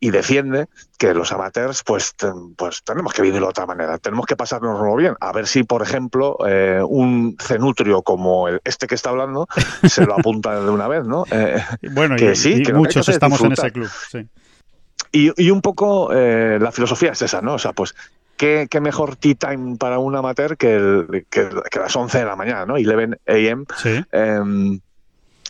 [0.00, 2.14] y defiende que los amateurs pues,
[2.56, 5.82] pues tenemos que vivirlo de otra manera, tenemos que pasárnoslo bien, a ver si por
[5.82, 9.48] ejemplo eh, un cenutrio como el, este que está hablando
[9.88, 11.24] se lo apunta de una vez, ¿no?
[11.30, 11.60] Eh,
[11.92, 14.26] bueno, que sí, que muchos estamos en ese club, sí.
[15.10, 17.54] Y, y un poco eh, la filosofía es esa, ¿no?
[17.54, 17.94] O sea, pues
[18.36, 22.24] qué, qué mejor tea time para un amateur que, el- que, que las 11 de
[22.24, 22.74] la mañana, ¿no?
[22.74, 23.64] 11 a.m.
[23.76, 24.04] Sí.
[24.12, 24.80] Em,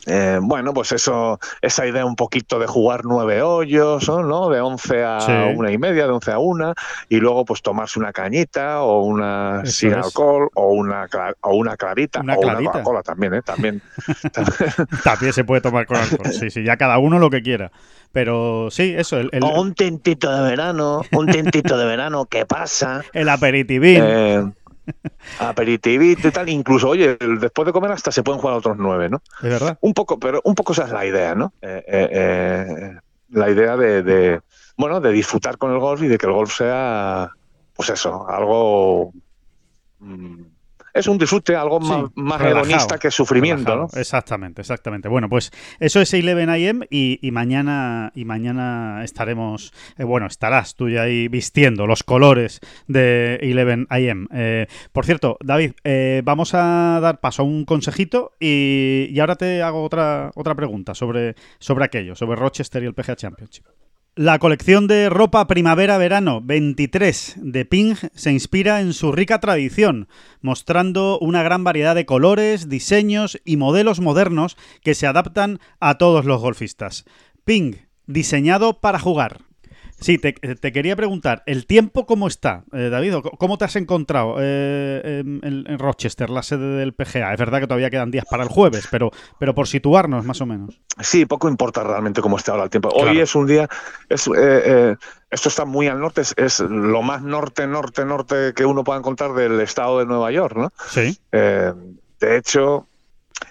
[0.08, 4.22] eh, bueno, pues eso, esa idea un poquito de jugar nueve hoyos, ¿no?
[4.22, 4.48] ¿no?
[4.48, 5.32] De 11 a Sí.
[5.54, 6.74] una y media, de 11 a una,
[7.08, 9.96] y luego pues tomarse una cañita o una Eso sin es.
[10.06, 11.06] alcohol o una,
[11.42, 12.60] o una clarita Una o clarita.
[12.60, 13.42] una Coca-Cola también, ¿eh?
[13.42, 13.82] También.
[15.04, 16.32] También se puede tomar con alcohol.
[16.32, 17.70] Sí, sí, ya cada uno lo que quiera.
[18.10, 22.46] Pero sí, eso, el, el, o un tintito de verano, un tintito de verano, ¿qué
[22.46, 23.04] pasa?
[23.12, 24.00] el aperitivín.
[24.02, 24.50] Eh,
[25.38, 29.22] aperitivito y tal, incluso, oye, después de comer hasta se pueden jugar otros nueve, ¿no?
[29.42, 29.78] Es verdad.
[29.80, 31.52] Un poco, pero un poco esa es la idea, ¿no?
[31.62, 32.98] Eh, eh, eh,
[33.30, 34.40] la idea de, de,
[34.76, 37.30] bueno, de disfrutar con el golf y de que el golf sea,
[37.74, 39.12] pues eso, algo...
[40.00, 40.42] mm,
[40.98, 43.88] es un disfrute, algo Sí, más, más hedonista que sufrimiento, relajado.
[43.92, 44.00] ¿no?
[44.00, 45.08] Exactamente, exactamente.
[45.08, 50.74] Bueno, pues eso es 11 AM y, y mañana y mañana estaremos, eh, bueno, estarás
[50.74, 54.28] tú ya ahí vistiendo los colores de 11 AM.
[54.32, 59.36] Eh, por cierto, David, eh, vamos a dar paso a un consejito y, y ahora
[59.36, 63.64] te hago otra, otra pregunta sobre, sobre aquello, sobre Rochester y el PGA Championship.
[64.18, 70.08] La colección de ropa primavera-verano 23 de Ping se inspira en su rica tradición,
[70.40, 76.24] mostrando una gran variedad de colores, diseños y modelos modernos que se adaptan a todos
[76.24, 77.04] los golfistas.
[77.44, 77.74] Ping,
[78.08, 79.42] diseñado para jugar.
[80.00, 83.16] Sí, te, te quería preguntar, ¿el tiempo cómo está, eh, David?
[83.16, 87.32] ¿O ¿Cómo te has encontrado eh, en, Rochester, la sede del PGA?
[87.32, 90.46] Es verdad que todavía quedan días para el jueves, pero, pero por situarnos más o
[90.46, 90.80] menos.
[91.00, 92.90] Sí, poco importa realmente cómo esté ahora el tiempo.
[92.90, 93.22] Hoy Claro.
[93.22, 93.68] es un día,
[94.08, 94.96] es, eh, eh,
[95.30, 98.98] esto está muy al norte, es, es lo más norte, norte, norte que uno pueda
[99.00, 100.72] encontrar del estado de Nueva York, ¿no?
[100.88, 101.72] Sí, Eh,
[102.20, 102.86] de hecho,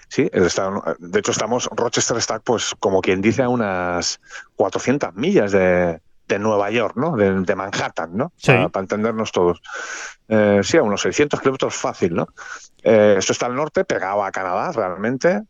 [0.08, 4.20] sí, el estado, de hecho estamos, Rochester está, pues, como quien dice, a unas
[4.56, 7.16] 400 millas de, de Nueva York, ¿no?
[7.16, 8.32] De, de Manhattan, ¿no?
[8.36, 8.52] Sí.
[8.52, 9.60] Para, para entendernos todos.
[10.28, 12.28] Eh, sí, a unos 600 kilómetros fácil, ¿no?
[12.82, 15.42] Eh, esto está al norte, pegado a Canadá, realmente.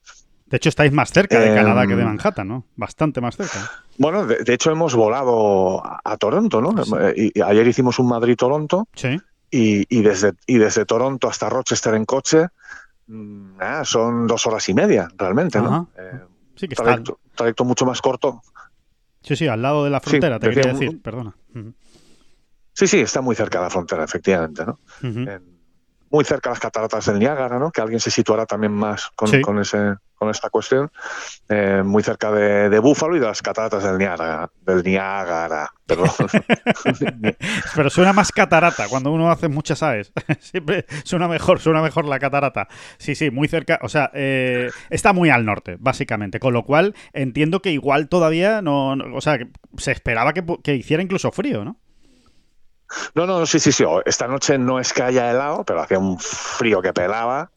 [0.46, 2.64] De hecho, estáis más cerca de Em, Canadá que de Manhattan, ¿no?
[2.76, 3.70] Bastante más cerca.
[3.98, 6.70] Bueno, de, de hecho hemos volado a, a Toronto, ¿no?
[7.00, 9.20] Eh, Y, y ayer hicimos un Madrid-Toronto Sí.
[9.50, 12.46] y, y desde, y desde Toronto hasta Rochester en coche
[13.08, 15.88] mm, ah, son dos horas y media, realmente, ¿no?
[15.98, 16.20] Eh,
[16.56, 16.98] Sí, que está.
[17.36, 18.42] trayecto mucho más corto.
[19.28, 21.36] Sí, sí, al lado de la Sí, frontera, te decía quería decir, perdona.
[22.72, 24.78] Sí, sí, está muy cerca de la frontera, efectivamente, ¿no?
[26.10, 27.70] muy cerca de las cataratas del Niágara, ¿no?
[27.70, 29.42] Que alguien se situará también más con, Sí.
[29.42, 30.90] con ese, con esta cuestión.
[31.48, 34.50] Eh, muy cerca de, de Búfalo y de las cataratas del Niágara.
[34.62, 36.10] Del Niágara, perdón.
[37.74, 40.12] Pero suena más catarata cuando uno hace muchas aves.
[40.40, 42.68] Siempre suena mejor, suena mejor la catarata.
[42.98, 43.78] Sí, sí, muy cerca.
[43.82, 46.40] O sea, eh, está muy al norte, básicamente.
[46.40, 48.96] Con lo cual, entiendo que igual todavía no.
[48.96, 49.38] no- o sea,
[49.76, 51.78] se esperaba que, que hiciera incluso frío, ¿no?
[53.14, 53.84] No, no, sí, sí, sí.
[54.06, 57.50] Esta noche no es que haya helado, pero hacía un frío que pelaba.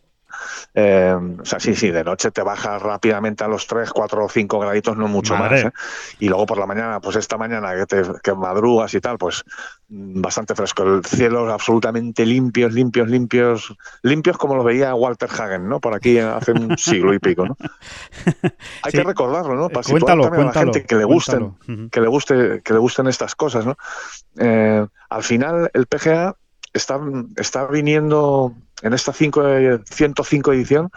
[0.73, 4.30] Eh, o sea, sí, sí, de noche te baja rápidamente a los 3, 4 o
[4.30, 5.63] 5 graditos, no mucho Madre.
[5.65, 5.73] más.
[5.73, 5.77] ¿eh?
[6.19, 9.43] Y luego por la mañana, pues esta mañana que, te, que madrugas y tal, pues
[9.89, 10.84] mm, bastante fresco.
[10.84, 15.80] El cielo es absolutamente limpios, limpios, limpios, limpios como lo veía Walter Hagen, ¿no?
[15.80, 17.58] Por aquí hace un siglo y pico, ¿no?
[18.84, 18.97] Hay Sí.
[18.97, 19.69] que recordarlo, ¿no?
[19.69, 20.73] Para cuéntalo, también a la cuéntalo.
[20.73, 21.89] gente que le gusten cuéntalo.
[21.89, 23.75] Que le guste que le gusten estas cosas no
[24.38, 26.36] Eh, al final el PGA
[26.73, 26.99] está,
[27.36, 29.44] está viniendo en esta cinco-
[29.89, 30.89] 105 edición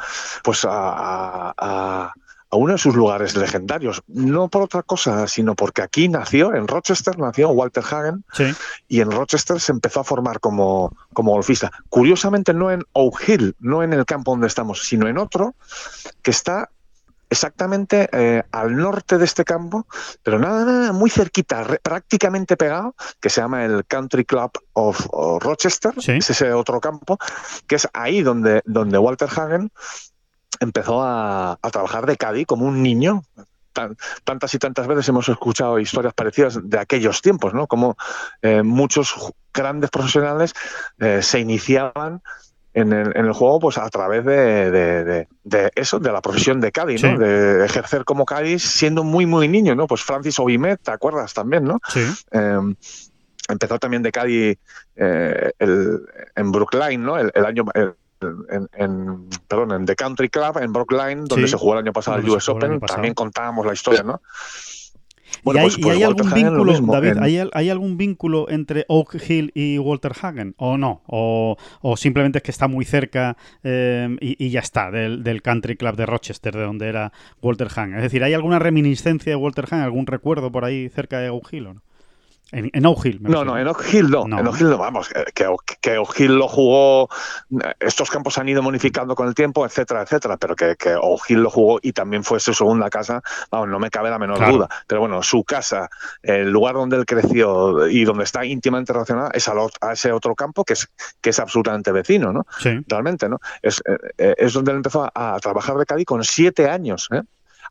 [0.42, 2.12] pues a, a- a-
[2.57, 4.01] uno de sus lugares legendarios.
[4.07, 8.44] No por otra cosa sino porque aquí nació en Rochester nació Walter Hagen Sí,
[8.87, 11.73] y en Rochester se empezó a formar como, como golfista.
[11.88, 15.57] Curiosamente no en Oak Hill no en el campo donde estamos sino en otro
[16.23, 16.70] que está
[17.35, 19.87] exactamente eh, al norte de este campo,
[20.23, 25.07] pero nada, nada, muy cerquita, re- prácticamente pegado, que se llama el Country Club of,
[25.11, 26.12] of Rochester, Sí.
[26.12, 27.18] es ese otro campo,
[27.66, 29.70] que es ahí donde, donde Walter Hagen
[30.61, 33.23] empezó a, a trabajar de caddy como un niño.
[33.73, 37.66] Tan- tantas y tantas veces hemos escuchado historias parecidas de aquellos tiempos, ¿no?
[37.66, 37.97] Como
[38.40, 39.12] eh, muchos
[39.53, 40.55] grandes profesionales
[41.01, 42.23] eh, se iniciaban
[42.74, 46.20] en el, en el juego pues a través de, de- de- de eso, de la
[46.20, 47.06] profesión de Cádiz, Sí.
[47.06, 47.18] ¿no?
[47.18, 49.87] De ejercer como Cádiz siendo muy, muy niño, ¿no?
[49.87, 51.78] Pues Francis Obimet, ¿te acuerdas también, no?
[51.88, 52.00] sí.
[52.32, 52.58] Eh,
[53.48, 54.58] empezó también de Cádiz
[54.96, 56.00] eh, el-
[56.34, 57.16] en Brookline, ¿no?
[57.18, 57.64] El, el año...
[57.74, 61.92] en, en- perdón, en The Country Club, en Brookline, donde Sí, se jugó el año
[61.92, 64.22] pasado el US Open, también contábamos la historia, ¿no?
[65.44, 67.09] ¿Y hay, pues- y pues hay algún Hagen vínculo, mismo, David?
[67.16, 70.54] en- ¿hay, al- hay algún vínculo entre Oak Hill y Walter Hagen?
[70.57, 71.02] ¿O no?
[71.07, 75.42] ¿O, o simplemente es que está muy cerca eh, y, y ya está, del, del
[75.42, 77.94] Country Club de Rochester, de donde era Walter Hagen?
[77.96, 81.52] Es decir, ¿hay alguna reminiscencia de Walter Hagen, algún recuerdo por ahí cerca de Oak
[81.52, 81.83] Hill o no?
[82.52, 83.20] En, en Oak Hill.
[83.20, 84.28] me No, no, en Oak Hill no.
[84.28, 84.38] No.
[84.38, 87.09] En Oak Hill no, vamos, que, que, Oak- que Oak Hill lo jugó,
[87.80, 91.40] estos campos han ido modificando con el tiempo, etcétera, etcétera, pero que, que Oak Hill
[91.42, 94.52] lo jugó y también fue su segunda casa, vamos, no me cabe la menor Claro.
[94.52, 94.68] duda.
[94.87, 95.88] Pero bueno, su casa,
[96.22, 100.12] el lugar donde él creció y donde está íntimamente relacionada es a, lo- a ese
[100.12, 100.88] otro campo que es,
[101.20, 102.46] que es absolutamente vecino, ¿no?
[102.61, 102.78] Sí.
[102.87, 103.40] realmente, ¿no?
[103.62, 107.09] Es, eh, eh, es donde él empezó a, a trabajar de Cádiz con siete años,
[107.11, 107.22] ¿eh?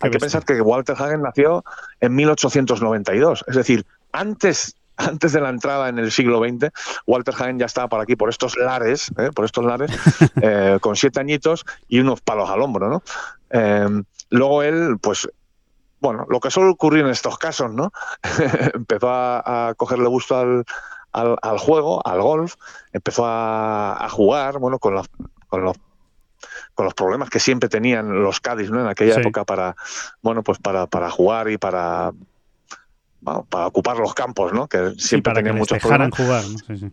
[0.02, 0.40] Hay que bestia.
[0.40, 1.64] pensar que Walter Hagen nació
[2.02, 6.70] en 1892, es decir, antes, antes de la entrada en el siglo XX,
[7.06, 9.30] Walter Hagen ya estaba por aquí, por estos lares, ¿eh?
[9.36, 9.92] por estos lares,
[10.42, 13.04] eh, con siete añitos y unos palos al hombro, ¿no?
[13.50, 15.28] Eh, luego él, pues,
[16.00, 17.92] bueno, lo que suele ocurrir en estos casos, ¿no?
[18.74, 20.64] Empezó a, a cogerle gusto al,
[21.12, 22.56] al, al juego, al golf,
[22.92, 25.08] empezó a, a jugar, bueno, con los,
[25.48, 25.78] con los
[26.76, 28.82] con los problemas que siempre tenían los Cádiz, ¿no?
[28.82, 29.22] En aquella Sí.
[29.22, 29.76] época para,
[30.22, 32.12] bueno, pues para, para jugar y para,
[33.24, 34.68] para ocupar los campos, ¿no?
[34.68, 36.44] Que Sí, siempre para que tenían muchos dejaran problemas.
[36.44, 36.52] jugar.
[36.70, 36.76] ¿no?
[36.78, 36.92] Sí, sí.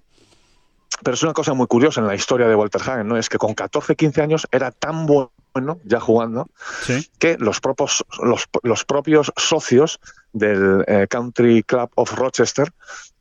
[1.02, 3.16] Pero es una cosa muy curiosa en la historia de Walter Hagen, ¿no?
[3.16, 6.48] Es que con 14, 15 años era tan bueno ya jugando
[6.82, 7.08] Sí.
[7.18, 9.98] que los propios, los, los propios socios
[10.32, 12.72] del eh, Country Club of Rochester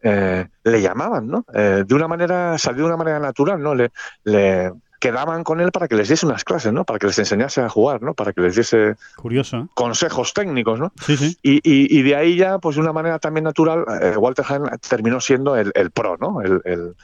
[0.02, 1.46] eh, le llamaban, ¿no?
[1.54, 3.74] Eh, de una manera, salió de una manera natural, ¿no?
[3.76, 3.92] Le,
[4.24, 6.84] le quedaban con él para que les diese unas clases, ¿no?
[6.86, 8.14] Para que les enseñase a jugar, ¿no?
[8.14, 9.66] Para que les diese Curioso, ¿eh?
[9.74, 10.92] consejos técnicos, ¿no?
[11.06, 11.38] Sí, sí.
[11.42, 14.64] Y, y- y de ahí ya, pues de una manera también natural, eh, Walter Hagen
[14.88, 16.42] terminó siendo el, el pro, ¿no?
[16.42, 16.96] El, el,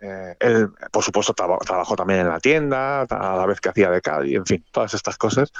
[0.00, 3.88] eh, él, por supuesto, traba- trabajó también en la tienda, a la vez que hacía
[3.90, 5.52] de Cádiz, en fin, todas estas cosas.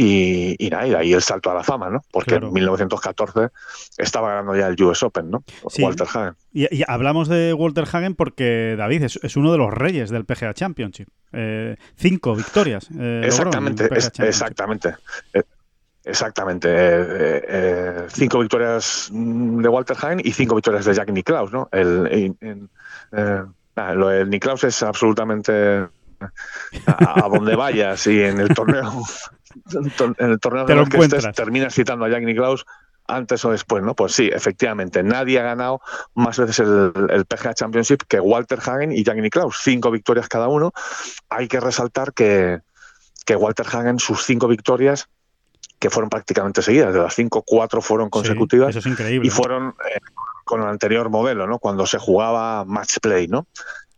[0.00, 2.02] Y, y nada, y de ahí el salto a la fama, ¿no?
[2.12, 2.48] Porque Claro.
[2.48, 3.48] en 1914
[3.96, 5.42] estaba ganando ya el US Open, ¿no?
[5.68, 5.82] Sí.
[5.82, 6.34] Walter Hagen.
[6.52, 10.24] Y, y hablamos de Walter Hagen porque David es, es uno de los reyes del
[10.24, 11.08] PGA Championship.
[11.32, 12.88] Eh, cinco victorias.
[12.92, 14.94] eh, el Exactamente, es- exactamente.
[15.34, 15.42] Eh,
[16.04, 16.68] Exactamente.
[16.70, 21.52] eh, eh, eh, cinco victorias mm, de Walter Hagen y cinco victorias de Jack Nicklaus,
[21.52, 21.68] ¿no?
[21.72, 22.08] El,
[22.40, 22.56] eh,
[23.76, 25.86] nada, lo de Nicklaus es absolutamente
[26.86, 28.92] a, a donde vayas y en el torneo
[29.72, 32.64] en el torneo en el que estés, terminas citando a Jack Nicklaus
[33.06, 33.94] antes o después, ¿no?
[33.94, 35.80] Pues sí, efectivamente, nadie ha ganado
[36.14, 40.48] más veces el, el PGA Championship que Walter Hagen y Jack Nicklaus, cinco victorias cada
[40.48, 40.72] uno.
[41.30, 42.60] Hay que resaltar que,
[43.24, 45.08] que Walter Hagen, sus cinco victorias,
[45.78, 49.26] que fueron prácticamente seguidas, de las cinco, cuatro fueron Sí, consecutivas eso es increíble.
[49.26, 50.00] y fueron eh,
[50.44, 51.58] con el anterior modelo, ¿no?
[51.58, 53.46] Cuando se jugaba match play, ¿no?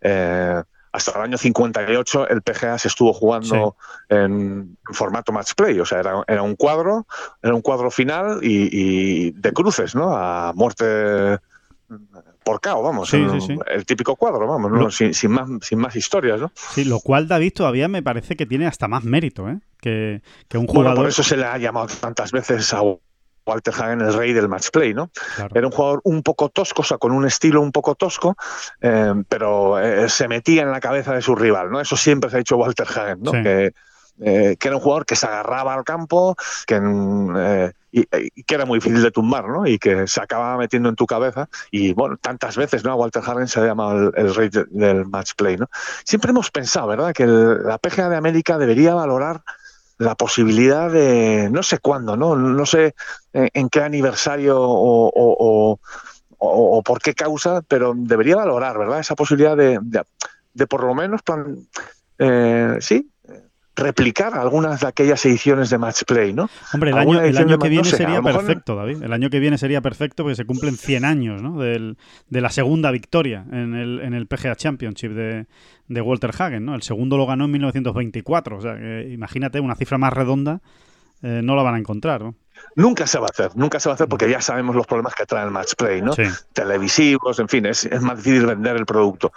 [0.03, 3.77] Eh, hasta el año 58 el PGA se estuvo jugando
[4.09, 7.07] en formato match play, o sea, era, era un cuadro,
[7.43, 10.17] era un cuadro final y, y de cruces, ¿no?
[10.17, 11.39] A muerte
[12.45, 13.59] por KO, vamos, Sí, el, sí, sí.
[13.67, 16.51] el típico cuadro, vamos, sin, sin más, sin más historias, ¿no?
[16.75, 19.59] Sí, lo cual David todavía me parece que tiene hasta más mérito, ¿eh?
[19.81, 20.99] Que, que un Bueno, jugador.
[21.01, 22.81] por eso se le ha llamado tantas veces a
[23.47, 25.11] Walter Hagen el rey del match play, ¿no?
[25.37, 25.51] Claro.
[25.55, 28.37] Era un jugador un poco tosco, o sea, con un estilo un poco tosco,
[28.81, 31.81] eh, pero eh, se metía en la cabeza de su rival, ¿no?
[31.81, 33.33] Eso siempre se ha dicho Walter Hagen, ¿no?
[33.33, 33.43] Sí.
[33.43, 33.73] Que,
[34.23, 38.43] eh, que era un jugador que se agarraba al campo, que, mm, eh, y, y
[38.45, 39.67] que era muy difícil de tumbar, ¿no?
[39.67, 41.49] Y que se acababa metiendo en tu cabeza.
[41.71, 42.93] Y bueno, tantas veces, ¿no?
[42.93, 45.69] A Walter Hagen se ha llamado el, el rey de- del match play, ¿no?
[46.05, 47.13] Siempre hemos pensado, ¿verdad?
[47.15, 49.41] Que el- la PGA de América debería valorar
[50.01, 52.35] la posibilidad de, no sé cuándo, ¿no?
[52.35, 52.95] No sé
[53.35, 55.79] en, en qué aniversario o,
[56.39, 59.01] o- por qué causa, pero debería valorar, ¿verdad?
[59.01, 59.79] Esa posibilidad de,
[60.55, 61.21] de, por lo menos,
[62.19, 63.10] eh, sí,
[63.81, 66.49] replicar algunas de aquellas ediciones de Match Play, ¿no?
[66.73, 69.03] Hombre, el año, el año que no viene sé, sería mejor- perfecto, David.
[69.03, 71.59] El año que viene sería perfecto porque se cumplen 100 años ¿no?
[71.59, 71.97] Del-
[72.29, 75.47] de la segunda victoria en el, en el PGA Championship de,
[75.89, 76.65] de Walter Hagen.
[76.65, 76.75] ¿no?
[76.77, 78.57] El segundo lo ganó en 1924.
[78.57, 80.61] O sea, que imagínate, una cifra más redonda
[81.23, 82.23] eh, no la van a encontrar.
[82.23, 82.35] ¿no?
[82.77, 85.15] Nunca se va a hacer, nunca se va a hacer porque ya sabemos los problemas
[85.15, 86.13] que trae el Match Play, ¿no?
[86.13, 86.23] Sí.
[86.53, 89.33] televisivos, en fin, es, es más difícil vender el producto.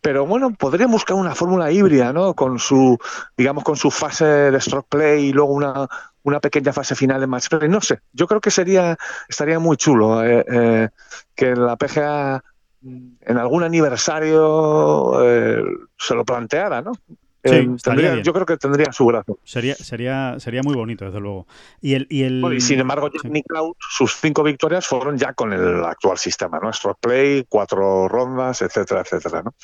[0.00, 2.34] Pero bueno, podría buscar una fórmula híbrida, ¿no?
[2.34, 2.98] Con su,
[3.36, 5.88] digamos, con su fase de stroke play y luego una,
[6.22, 7.68] una pequeña fase final de match play.
[7.68, 8.96] No sé, yo creo que sería,
[9.28, 10.88] estaría muy chulo eh, eh,
[11.34, 12.42] que la PGA
[12.80, 15.62] mm, en algún aniversario eh,
[15.98, 16.92] se lo planteara, ¿no?
[17.42, 18.24] Sí, Eh, estaría tendría- bien.
[18.24, 19.38] yo creo que tendría su brazo.
[19.44, 21.46] Sería, sería, sería muy bonito, desde luego.
[21.80, 22.40] Y el, y el...
[22.42, 23.30] Bueno, y sin embargo, sí.
[23.30, 26.70] Nicklaus, sus cinco victorias fueron ya con el actual sistema, ¿no?
[26.72, 29.54] Stroke play, cuatro rondas, etcétera, etcétera, ¿no?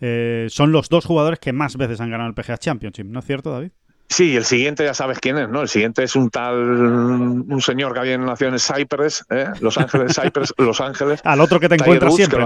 [0.00, 3.24] Eh, son los dos jugadores que más veces han ganado el PGA Championship, ¿no es
[3.24, 3.70] cierto, David?
[4.06, 5.62] Sí, el siguiente ya sabes quién es, ¿no?
[5.62, 9.46] El siguiente es un tal, un señor que había nacido en Cypress, ¿eh?
[9.60, 11.20] Los Ángeles, Cypress, Los Ángeles.
[11.24, 12.42] Al otro que te Tiger encuentras Woods, siempre,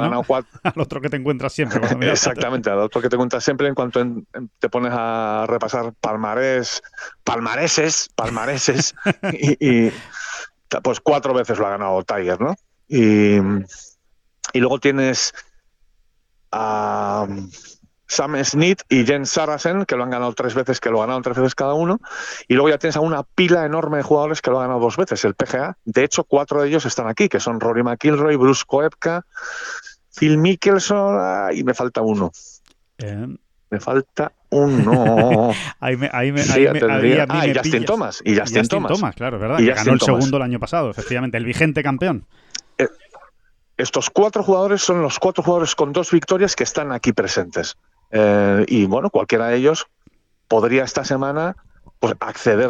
[0.63, 1.81] Al otro que te encuentras siempre.
[2.11, 5.93] Exactamente, al otro que te cuentas siempre en cuanto en- en- te pones a repasar
[6.01, 6.81] palmarés,
[7.25, 8.95] palmareses, palmareses,
[9.33, 9.93] y, y,
[10.83, 12.55] pues cuatro veces lo ha ganado Tiger, ¿no?
[12.87, 13.37] Y,
[14.53, 15.35] y luego tienes
[16.53, 17.27] a
[18.09, 21.37] Sam Smith y Jen Sarasen, que lo han ganado tres veces, que lo ganaron tres
[21.37, 22.01] veces cada uno.
[22.49, 24.97] Y luego ya tienes a una pila enorme de jugadores que lo han ganado dos
[24.97, 25.77] veces, el PGA.
[25.85, 29.25] De hecho, cuatro de ellos están aquí, que son Rory McIlroy, Bruce Koepka,
[30.17, 32.33] Phil Mickelson y me falta uno.
[32.99, 33.27] Eh,
[33.71, 35.53] Me falta uno.
[35.81, 37.85] ahí me, ahí me, ahí me- ahí a mí ah, y me Justin pillas.
[37.87, 38.23] Thomas.
[38.25, 39.15] Y Justin, Thomas.
[39.15, 39.59] claro, es verdad.
[39.59, 40.17] Y que Justin ganó el Thomas.
[40.21, 41.37] segundo el año pasado, efectivamente.
[41.37, 42.25] El vigente campeón.
[43.77, 47.77] Estos cuatro jugadores son los cuatro jugadores con dos victorias que están aquí presentes.
[48.11, 49.87] Eh, y bueno, cualquiera de ellos
[50.49, 51.57] podría esta semana
[52.01, 52.69] pues acceder,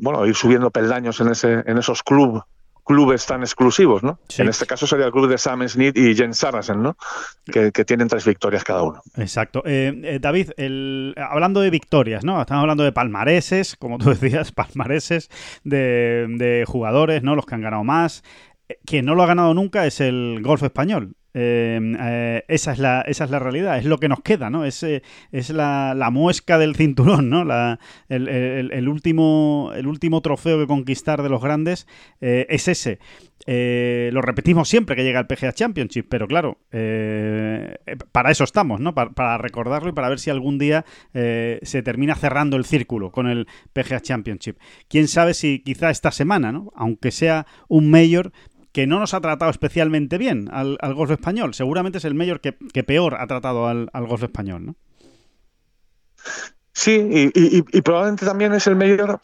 [0.00, 2.42] bueno, ir subiendo peldaños en ese, en esos club,
[2.86, 4.20] clubes tan exclusivos, ¿no?
[4.28, 4.40] Sí.
[4.42, 6.96] En este caso sería el club de Sam Smith y Jen Sarasen, ¿no?
[7.44, 9.02] Que, que tienen tres victorias cada uno.
[9.16, 9.62] Exacto.
[9.66, 12.40] Eh, eh, David, el- hablando de victorias, ¿no?
[12.40, 15.28] Estamos hablando de palmareses, como tú decías, palmareses
[15.64, 17.34] de, de jugadores, ¿no?
[17.34, 18.22] Los que han ganado más.
[18.86, 21.14] Quien no lo ha ganado nunca es el golf español.
[21.34, 24.64] Eh, eh, esa, es la, esa es la realidad, es lo que nos queda, ¿no?
[24.64, 27.44] Es, eh, es la, la muesca del cinturón, ¿no?
[27.44, 31.86] La- el, el- último, el último trofeo que conquistar de los grandes
[32.20, 32.98] eh, es ese.
[33.46, 36.58] Lo repetimos siempre que llega el PGA Championship, pero claro,
[38.12, 38.94] para eso estamos, ¿no?
[38.94, 43.26] Para, para recordarlo y para ver si algún día se termina cerrando el círculo con
[43.26, 44.58] el PGA Championship.
[44.88, 46.70] Quién sabe si quizá esta semana, ¿no?
[46.74, 48.32] Aunque sea un mayor
[48.78, 51.52] que no nos ha tratado especialmente bien al, al golf español.
[51.52, 54.76] Seguramente es el mayor que, que peor ha tratado al, al golf español, ¿no?
[56.72, 59.20] Sí, y, y- y- y probablemente también es el mayor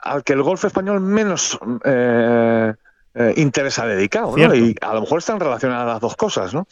[0.00, 2.74] al que el golf español menos eh,
[3.14, 4.36] eh, interés ha dedicado.
[4.54, 6.66] Y a lo mejor están relacionadas las dos cosas, ¿no?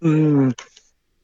[0.00, 0.48] Mm,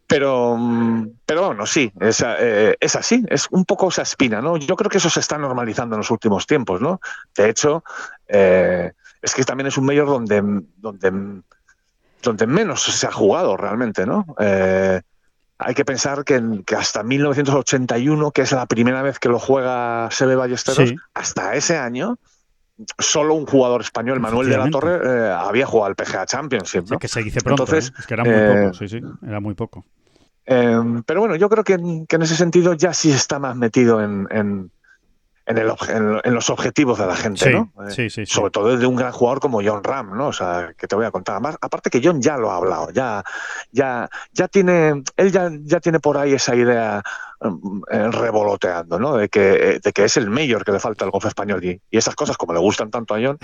[0.07, 4.59] pero, mm, pero bueno, sí, es, eh, es así, es un poco esa espina, ¿no?
[4.59, 7.01] Yo creo que eso se está normalizando en los últimos tiempos, ¿no?
[7.37, 7.83] De hecho,
[8.29, 8.93] eh,
[9.27, 10.41] es que también es un mayor donde,
[10.77, 11.43] donde,
[12.23, 14.25] donde menos se ha jugado realmente, ¿no?
[14.39, 15.01] Eh,
[15.59, 16.41] hay que pensar que,
[16.77, 20.97] hasta 1981, que es la primera vez que lo juega Sebe Ballesteros, Sí.
[21.15, 22.19] hasta ese año,
[22.99, 26.85] solo un jugador español, Manuel de la Torre, eh, había jugado al PGA Championship.
[26.87, 26.99] Sí, ¿no?
[26.99, 27.95] que se dice pronto, Entonces, ¿eh?
[28.01, 29.85] es que era muy eh, poco, sí, sí, era muy poco.
[30.45, 34.01] Pero bueno, yo creo que, en- que en ese sentido ya sí está más metido
[34.05, 34.71] en, en,
[35.47, 37.73] en el en- en los objetivos de la gente, Sí, ¿no?
[37.91, 38.35] Sí, sí, sí.
[38.35, 40.27] Sobre todo de un gran jugador como John Ram, ¿no?
[40.29, 41.37] O sea, que te voy a contar.
[41.37, 43.23] Además, aparte que John ya lo ha hablado, ya,
[43.71, 47.03] ya, ya tiene, él ya, ya tiene por ahí esa idea
[47.41, 49.17] revoloteando, ¿no?
[49.17, 51.81] De que, eh, de que es el mayor que le falta al golf español y,
[51.91, 53.39] y esas cosas como le gustan tanto a John,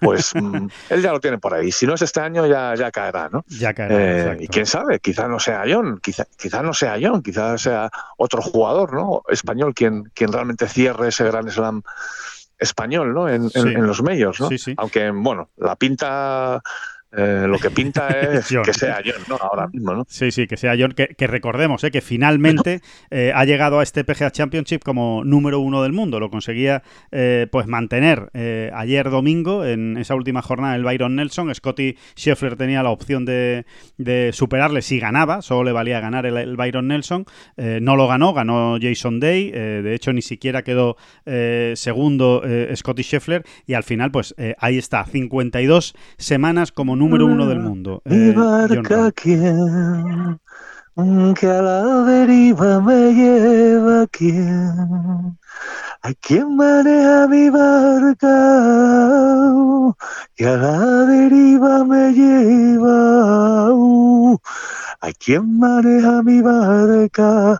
[0.00, 1.70] pues mm, él ya lo tiene por ahí.
[1.70, 3.44] Si no es este año, ya, ya caerá, ¿no?
[3.48, 7.22] Ya caerá, Eh, y quién sabe, quizá no sea John, quizá, quizá no sea John,
[7.22, 9.22] quizá sea otro jugador ¿no?
[9.28, 11.82] español quien, quien realmente cierre ese gran slam
[12.58, 13.28] español ¿no?
[13.28, 14.40] en, en los medios.
[14.40, 14.48] ¿no?
[14.48, 14.74] Sí, sí.
[14.76, 16.60] Aunque, bueno, la pinta,
[17.10, 18.64] eh, lo que pinta es John.
[18.64, 19.36] que sea John ¿no?
[19.36, 19.94] ahora mismo.
[19.94, 20.04] ¿no?
[20.08, 23.82] Sí, sí, que sea John, que, que recordemos eh, que finalmente eh, ha llegado a
[23.82, 26.20] este PGA Championship como número uno del mundo.
[26.20, 26.82] Lo conseguía
[27.50, 28.30] pues mantener
[28.74, 31.54] ayer domingo en esa última jornada el Byron Nelson.
[31.54, 33.64] Scotty Scheffler tenía la opción de,
[33.96, 37.24] de superarle si ganaba, solo le valía ganar el, el Byron Nelson.
[37.56, 39.50] No lo ganó, ganó Jason Day.
[39.50, 40.96] de hecho, ni siquiera quedó
[41.74, 42.42] segundo
[42.74, 43.44] Scotty Scheffler.
[43.66, 48.02] Y al final, pues ahí está, 52 semanas como número uno del mundo.
[48.04, 49.12] Mi eh, barca, Ram.
[49.12, 50.40] ¿quién?
[51.34, 55.38] Que a la deriva me lleva, ¿quién?
[56.02, 58.36] ¿A quién maneja mi barca?
[60.34, 63.70] Que a la deriva me lleva.
[65.00, 67.58] ¿A quién maneja mi barca?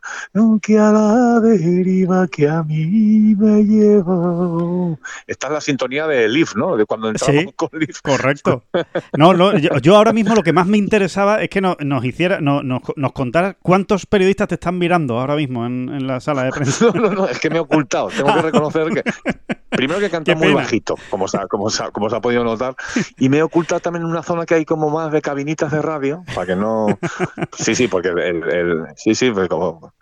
[0.61, 4.96] Que a la deriva que a mí me lleva.
[5.27, 6.77] Esta es la sintonía de Leaf, ¿no?
[6.77, 7.53] De cuando entramos Sí.
[7.55, 8.01] con Leaf.
[8.03, 8.64] Correcto.
[9.16, 12.05] No, no, yo, yo ahora mismo lo que más me interesaba es que no- nos
[12.05, 16.20] hiciera, no- nos, nos contara cuántos periodistas te están mirando ahora mismo en, en la
[16.20, 16.87] sala de prensa.
[16.94, 18.09] No, no, no, es que me he ocultado.
[18.09, 19.03] Tengo que reconocer que.
[19.70, 22.42] Primero que canta muy bajito, como se, ha, como, se ha, como se ha podido
[22.42, 22.74] notar.
[23.18, 25.83] Y me he ocultado también en una zona que hay como más de cabinitas de
[25.83, 26.87] radio, para que no.
[27.57, 28.19] Sí, sí, porque el.
[28.19, 29.93] el- sí, sí, pues como.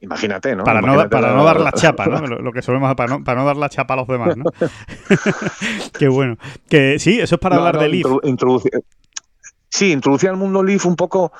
[0.00, 0.64] Imagínate, ¿no?
[0.64, 2.20] Para no, Imagínate para la- no dar la chapa, ¿no?
[2.26, 4.44] Lo, lo que solemos para no, para no dar la chapa a los demás, ¿no?
[5.98, 6.36] Qué bueno.
[6.68, 8.06] Que sí, eso es para No, hablar no, de Leaf.
[8.24, 8.82] introdu-
[9.68, 11.32] Sí, introducía al mundo Leaf un poco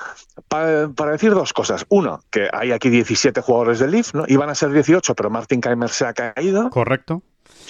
[0.47, 1.85] pa- para decir dos cosas.
[1.89, 4.23] Uno, que hay aquí 17 jugadores de Leaf, ¿no?
[4.27, 6.69] Iban a ser 18, pero Martin Keimer se ha caído.
[6.71, 7.21] Correcto.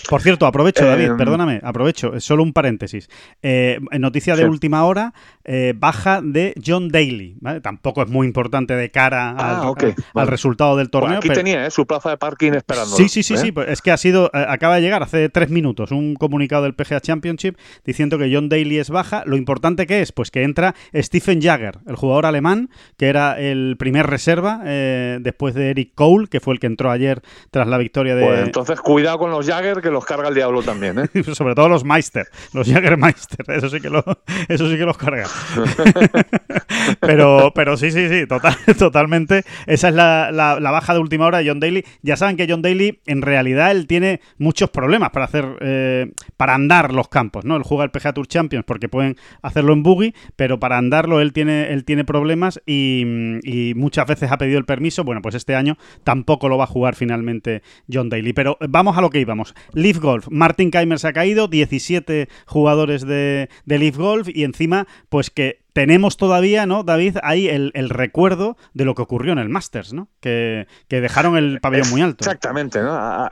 [0.09, 3.09] Por cierto, aprovecho, David, Em, perdóname, aprovecho, es solo un paréntesis.
[3.41, 4.47] Eh, noticia de Sí.
[4.49, 5.13] última hora,
[5.45, 7.37] eh, baja de John Daly.
[7.41, 7.61] ¿vale?
[7.61, 10.29] Tampoco es muy importante de cara al, Ah, al- al vale.
[10.31, 11.07] resultado del torneo.
[11.09, 11.71] Bueno, aquí pero- tenía ¿eh?
[11.71, 12.95] su plaza de parking esperando.
[12.95, 13.51] Sí, sí, sí, sí.
[13.51, 16.73] pues es que ha sido, eh, acaba de llegar hace tres minutos un comunicado del
[16.75, 19.23] PGA Championship diciendo que John Daly es baja.
[19.25, 23.75] Lo importante que es, pues que entra Stephen Jagger, el jugador alemán, que era el
[23.79, 27.77] primer reserva eh, después de Eric Cole, que fue el que entró ayer tras la
[27.77, 28.25] victoria de.
[28.25, 31.23] Pues entonces cuidado con los Jagger que los carga el diablo también, ¿eh?
[31.33, 34.03] Sobre todo los Meister, los Jagermeister, eso sí que lo,
[34.49, 35.27] eso sí que los carga.
[36.99, 39.43] pero, pero sí, sí, sí, total, totalmente.
[39.67, 41.85] Esa es la, la- baja de última hora de John Daly.
[42.01, 46.55] Ya saben que John Daly, en realidad, él tiene muchos problemas para hacer, eh, para
[46.55, 47.55] andar los campos, ¿no?
[47.55, 51.31] Él juega el PGA Tour Champions porque pueden hacerlo en buggy, pero para andarlo él
[51.31, 55.03] tiene, él tiene problemas y muchas veces ha pedido el permiso.
[55.03, 58.33] Bueno, pues este año tampoco lo va a jugar finalmente John Daly.
[58.33, 59.53] Pero vamos a lo que íbamos.
[59.83, 60.27] Leaf Golf.
[60.29, 65.63] Martin Keimer se ha caído, 17 jugadores de, de Leaf Golf y encima, pues que
[65.73, 67.17] tenemos todavía, ¿no, David?
[67.23, 70.09] Ahí el, el recuerdo de lo que ocurrió en el Masters, ¿no?
[70.19, 72.23] Que, que dejaron el pabellón muy alto.
[72.23, 73.27] Exactamente, ¿no?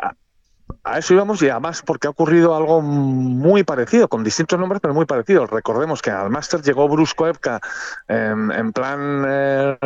[0.83, 4.93] A eso íbamos y además porque ha ocurrido algo muy parecido, con distintos nombres, pero
[4.93, 5.45] muy parecido.
[5.45, 7.59] Recordemos que al Master llegó Bruce Koepka
[8.07, 9.77] em, en plan, eh,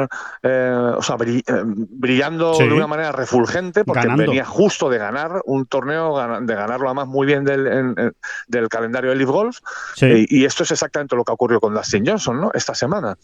[0.44, 2.68] eh, o sea, eh, brillando Sí.
[2.68, 4.24] de una manera refulgente, porque Ganando.
[4.24, 8.16] venía justo de ganar un torneo, de ganarlo además muy bien del, en- en-
[8.48, 9.58] del calendario de Leaf Golf.
[9.96, 10.28] Sí.
[10.30, 12.52] Y, y esto es exactamente lo que ha ocurrido con Dustin Johnson, ¿no?
[12.54, 13.18] Esta semana.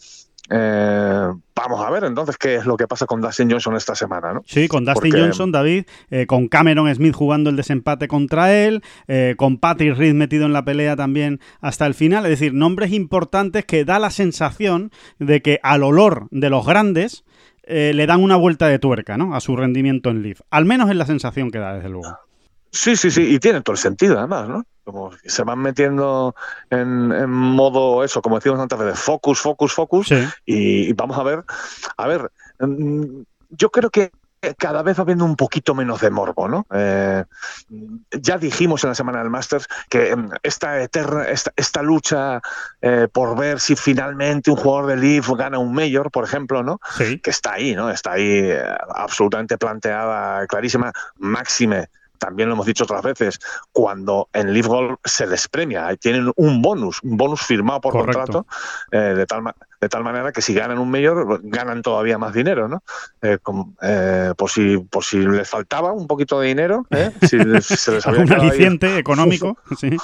[0.50, 4.32] Eh, vamos a ver entonces qué es lo que pasa con Dustin Johnson esta semana,
[4.34, 4.42] ¿no?
[4.44, 8.82] Sí, con Dustin Porque- Johnson, David, eh, con Cameron Smith jugando el desempate contra él,
[9.06, 12.24] eh, con Patrick Reed metido en la pelea también hasta el final.
[12.26, 17.24] Es decir, nombres importantes que da la sensación de que al olor de los grandes
[17.64, 19.34] le dan una vuelta de tuerca ¿no?
[19.36, 20.40] a su rendimiento en Leaf.
[20.50, 22.18] Al menos es la sensación que da, desde luego.
[22.70, 24.64] Sí, sí, sí, y tiene todo el sentido además, ¿no?
[24.84, 26.34] Como se van metiendo
[26.70, 31.18] en, en modo eso, como decíamos antes, de focus, focus, focus, Sí, y, y vamos
[31.18, 31.44] a ver,
[31.96, 34.10] a ver, mm, yo creo que
[34.58, 36.66] cada vez va habiendo un poquito menos de morbo, ¿no?
[36.72, 37.24] Eh,
[38.10, 42.40] ya dijimos en la semana del Masters que mm, esta eterna, esta, esta lucha
[42.80, 46.80] eh, por ver si finalmente un jugador de Leaf gana un Mayor, por ejemplo, ¿no?
[46.96, 47.20] sí.
[47.20, 47.88] que está ahí, ¿no?
[47.90, 48.62] Está ahí eh,
[48.94, 51.88] absolutamente planteada, clarísima, máxime.
[52.22, 53.40] También lo hemos dicho otras veces,
[53.72, 58.44] cuando en Leaf Golf se les premia, tienen un bonus, un bonus firmado por Correcto.
[58.44, 58.46] contrato,
[58.92, 59.42] eh, de, tal,
[59.80, 62.84] de tal manera que si ganan un mayor, ganan todavía más dinero, ¿no?
[63.22, 63.38] Eh,
[63.82, 66.86] eh, por, si, por si les faltaba un poquito de dinero,
[67.22, 69.58] si, si se les había Un aliciente económico.
[69.80, 69.96] Sí.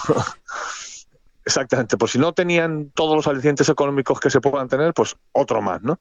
[1.44, 5.62] Exactamente, pues si no tenían todos los alicientes económicos que se puedan tener, pues otro
[5.62, 6.00] más, ¿no?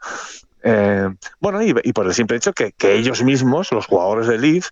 [0.63, 1.07] Eh,
[1.39, 4.70] bueno, y, y por el simple hecho que, que ellos mismos, los jugadores de Leaf,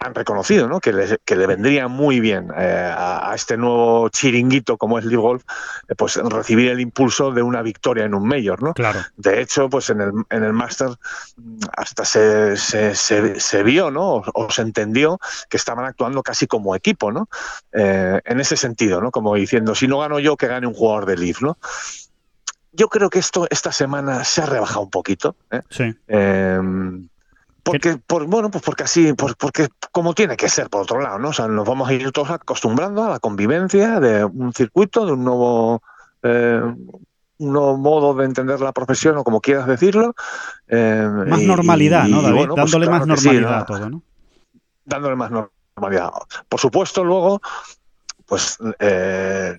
[0.00, 0.78] han reconocido ¿no?
[0.80, 5.42] que, le vendría muy bien eh, a, a este nuevo chiringuito como es Leaf Golf,
[5.88, 8.74] eh, pues recibir el impulso de una victoria en un Mayor, ¿no?
[8.74, 9.00] Claro.
[9.16, 10.90] De hecho, pues en el, en el Master
[11.36, 14.16] mm, hasta se, se, se- se vio, ¿no?
[14.16, 15.18] O, o se entendió
[15.48, 17.28] que estaban actuando casi como equipo, ¿no?
[17.72, 19.10] Eh, en ese sentido, ¿no?
[19.10, 21.58] Como diciendo, si no gano yo, que gane un jugador de Leaf, ¿no?
[22.72, 25.34] Yo creo que esto esta semana se ha rebajado un poquito.
[25.70, 25.92] Sí.
[27.72, 31.18] Porque, por, bueno, pues porque así, por- porque como tiene que ser, por otro lado,
[31.18, 31.28] ¿no?
[31.28, 35.12] O sea, nos vamos a ir todos acostumbrando a la convivencia de un circuito, de
[35.12, 35.82] un nuevo,
[36.22, 36.60] eh,
[37.40, 40.14] un nuevo modo de entender la profesión, o como quieras decirlo.
[40.66, 42.36] eh, Más y- normalidad, y- ¿no, David?
[42.36, 43.62] bueno, pues Dándole claro más sí, normalidad ¿no?
[43.62, 44.02] a todo, ¿no?
[44.84, 46.10] dándole más normalidad.
[46.48, 47.40] Por supuesto, luego,
[48.26, 49.58] pues eh,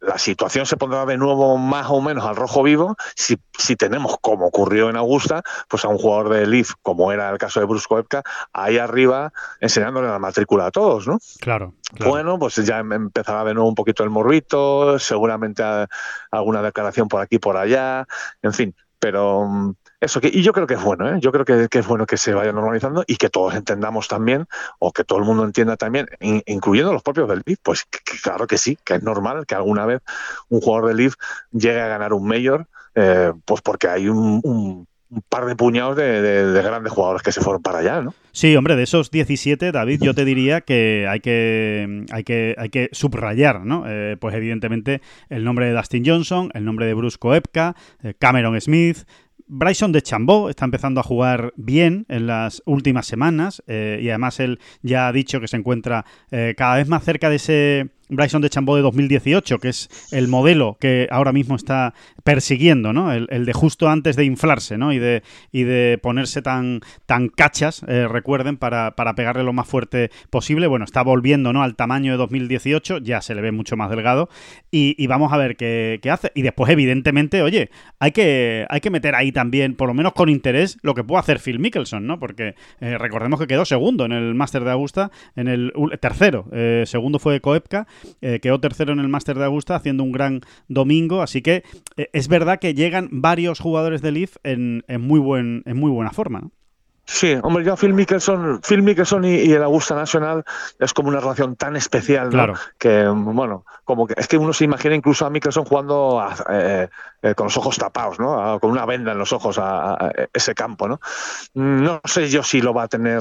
[0.00, 4.16] la situación se pondrá de nuevo más o menos al rojo vivo si, si tenemos,
[4.20, 7.66] como ocurrió en Augusta, pues a un jugador de Leaf, como era el caso de
[7.66, 8.22] Bruce Koepka,
[8.52, 11.18] ahí arriba enseñándole la matrícula a todos, ¿no?
[11.40, 11.74] Claro.
[11.94, 12.10] claro.
[12.10, 15.62] Bueno, pues ya em- empezará de nuevo un poquito el morbito, seguramente
[16.30, 18.06] alguna declaración por aquí por allá,
[18.42, 21.18] en fin, pero mm, eso que y yo creo que es bueno, ¿eh?
[21.20, 24.46] yo creo que, es bueno que se vaya normalizando y que todos entendamos también
[24.78, 27.98] o que todo el mundo entienda también, in- incluyendo los propios del Leaf, pues que-
[28.22, 30.00] claro que sí, que es normal que alguna vez
[30.48, 31.14] un jugador del Leaf
[31.52, 34.86] llegue a ganar un mayor, eh, pues porque hay un, un-
[35.28, 38.14] par de puñados de grandes jugadores que se fueron para allá, ¿no?
[38.30, 42.68] Sí, hombre, de esos 17, David, yo te diría que hay que, hay que, hay
[42.68, 43.82] que subrayar, ¿no?
[43.88, 47.74] Eh, pues evidentemente el nombre de Dustin Johnson, el nombre de Bruce Koepka,
[48.04, 48.98] eh, Cameron Smith,
[49.52, 54.38] Bryson de Chambó está empezando a jugar bien en las últimas semanas eh, y además
[54.38, 58.42] él ya ha dicho que se encuentra eh, cada vez más cerca de ese Bryson
[58.42, 61.94] de Chambó de 2018, que es el modelo que ahora mismo está
[62.24, 63.12] persiguiendo, ¿no?
[63.12, 64.92] El, de justo antes de inflarse, ¿no?
[64.92, 69.66] Y de, y de ponerse tan, tan cachas, eh, recuerden, para, para, pegarle lo más
[69.66, 70.66] fuerte posible.
[70.66, 71.62] Bueno, está volviendo, ¿no?
[71.62, 74.28] Al tamaño de 2018, ya se le ve mucho más delgado.
[74.70, 76.30] Y, vamos a ver qué, qué, hace.
[76.34, 80.28] Y después, evidentemente, oye, hay que, hay que meter ahí también, por lo menos con
[80.28, 82.18] interés, lo que puede hacer Phil Mickelson, ¿no?
[82.18, 86.46] Porque eh, recordemos que quedó segundo en el Máster de Augusta, en el tercero.
[86.52, 87.40] Eh, segundo fue
[88.20, 91.22] Koepka, quedó tercero en el Máster de Augusta, haciendo un gran domingo.
[91.22, 91.62] Así que
[91.96, 96.50] es verdad que llegan varios jugadores de Leaf en, muy, buen, en muy buena forma.
[97.12, 100.44] Sí, hombre, yo Phil Mickelson, Phil Mickelson y, el Augusta Nacional
[100.78, 102.54] es como una relación tan especial, ¿no?
[102.78, 106.88] Que, bueno, como que es que uno se imagina incluso a Mickelson jugando eh,
[107.22, 108.60] eh, con los ojos tapados, ¿no?
[108.60, 111.00] con una venda en los ojos a, ese campo, ¿no?
[111.54, 113.20] No sé yo si lo va a tener,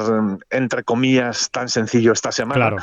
[0.52, 2.76] entre comillas, tan sencillo esta semana.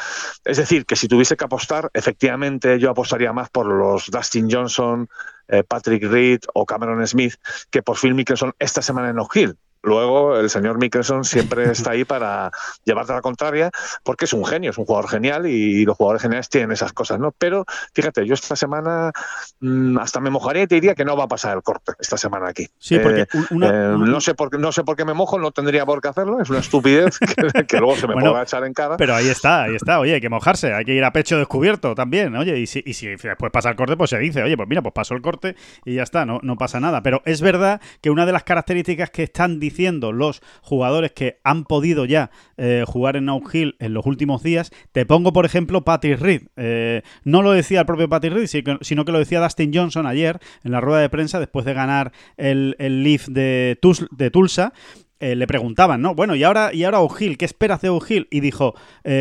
[0.44, 5.08] Es decir, que si tuviese que apostar, efectivamente yo apostaría más por los Dustin Johnson,
[5.48, 7.34] eh, Patrick Reed o Cameron Smith
[7.70, 9.56] que por Phil Mickelson esta semana en Oak Hill.
[9.86, 12.50] Luego, el señor Mickelson siempre está ahí para
[12.84, 13.70] llevarte a la contraria,
[14.02, 17.20] porque es un genio, es un jugador genial y los jugadores geniales tienen esas cosas,
[17.20, 17.30] ¿no?
[17.30, 17.64] Pero
[17.94, 19.12] fíjate, yo esta semana
[19.60, 22.16] mm, hasta me mojaría y te diría que no va a pasar el corte esta
[22.16, 22.66] semana aquí.
[22.78, 25.52] Sí, porque eh, eh, no, sé por qué, no sé por qué me mojo, no
[25.52, 27.20] tendría por qué hacerlo, es una estupidez
[27.68, 28.96] que, luego se me pueda echar en cara.
[28.96, 31.94] Pero ahí está, ahí está, oye, hay que mojarse, hay que ir a pecho descubierto
[31.94, 34.68] también, oye, y si, y si después pasa el corte, pues se dice, oye, pues
[34.68, 37.04] mira, pues pasó el corte y ya está, no, no pasa nada.
[37.04, 39.75] Pero es verdad que una de las características que están diciendo
[40.12, 44.70] los jugadores que han podido ya eh, jugar en Out Hill en los últimos días.
[44.92, 46.42] Te pongo, por ejemplo, Patrick Reed.
[46.56, 50.38] Eh, no lo decía el propio Patrick Reed, sino que lo decía Dustin Johnson ayer
[50.64, 53.78] en la rueda de prensa después de ganar el, el Leaf de,
[54.10, 54.72] de Tulsa.
[55.18, 56.14] Eh, le preguntaban, ¿no?
[56.14, 58.28] Bueno, y ahora, y ahora O'Hill, ¿qué esperas de O'Hill?
[58.30, 58.74] Y dijo,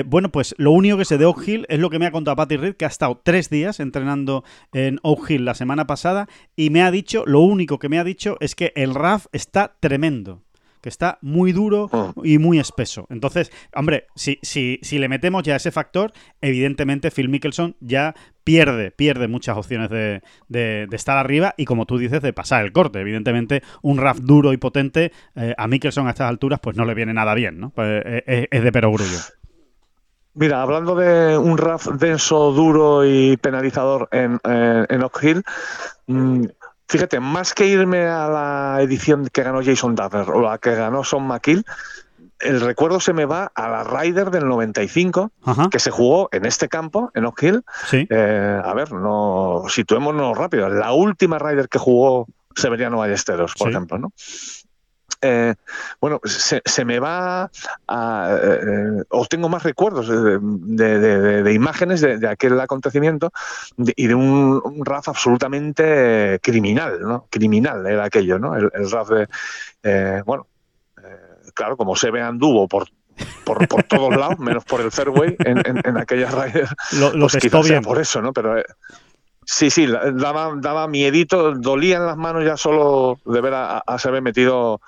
[0.08, 2.60] bueno, pues lo único que sé de O'Hill es lo que me ha contado Patrick
[2.60, 4.43] Reed, que ha estado tres días entrenando
[4.74, 6.28] en O'Hill la semana pasada,
[6.58, 9.78] y me ha dicho, lo único que me ha dicho es que el RAF está
[9.80, 10.43] tremendo
[10.86, 12.13] que está muy duro ah.
[12.23, 13.07] y muy espeso.
[13.09, 18.13] Entonces, hombre, si, si, si le metemos ya ese factor, evidentemente Phil Mickelson ya
[18.43, 22.71] pierde, pierde muchas opciones de, de, estar arriba y como tú dices, de pasar el
[22.71, 22.99] corte.
[22.99, 26.93] Evidentemente, un RAF duro y potente eh, a Mickelson a estas alturas pues no le
[26.93, 27.71] viene nada bien, ¿no?
[27.71, 29.17] Pues, eh, es, de perogrullo.
[30.36, 35.43] Mira, hablando de un RAF denso, duro y penalizador en, eh, en Oak Hill,
[36.05, 36.45] mm,
[36.88, 41.03] fíjate, más que irme a la edición que ganó Jason Dutner o la que ganó
[41.03, 41.65] Son McKill,
[42.39, 45.31] el recuerdo se me va a la Ryder del 95,
[45.71, 47.63] que se jugó en este campo, en Oak Hill.
[48.09, 50.69] Eh, a ver, no situémonos rápido.
[50.69, 54.11] La última Ryder que jugó Severiano Ballesteros, por ejemplo, ¿no?
[55.22, 55.55] Eh,
[55.99, 57.49] bueno, se, me va
[57.88, 63.32] a, eh, o tengo más recuerdos de, imágenes de, aquel acontecimiento
[63.78, 67.28] y de un, RAF absolutamente criminal, ¿no?
[67.30, 68.55] Criminal era aquello, ¿no?
[68.55, 69.28] El, RAF de,
[69.84, 70.47] eh, bueno,
[71.53, 72.88] claro, como se ve anduvo por
[73.45, 76.70] por, todos lados, menos por el fairway en, en, aquellas rayas.
[76.93, 77.82] Lo, lo pues bien.
[77.82, 78.34] por eso, ¿no?
[78.34, 78.61] Pero
[79.45, 84.09] Sí, sí, daba, daba miedito, dolían las manos ya solo de ver a, a se
[84.21, 84.81] metido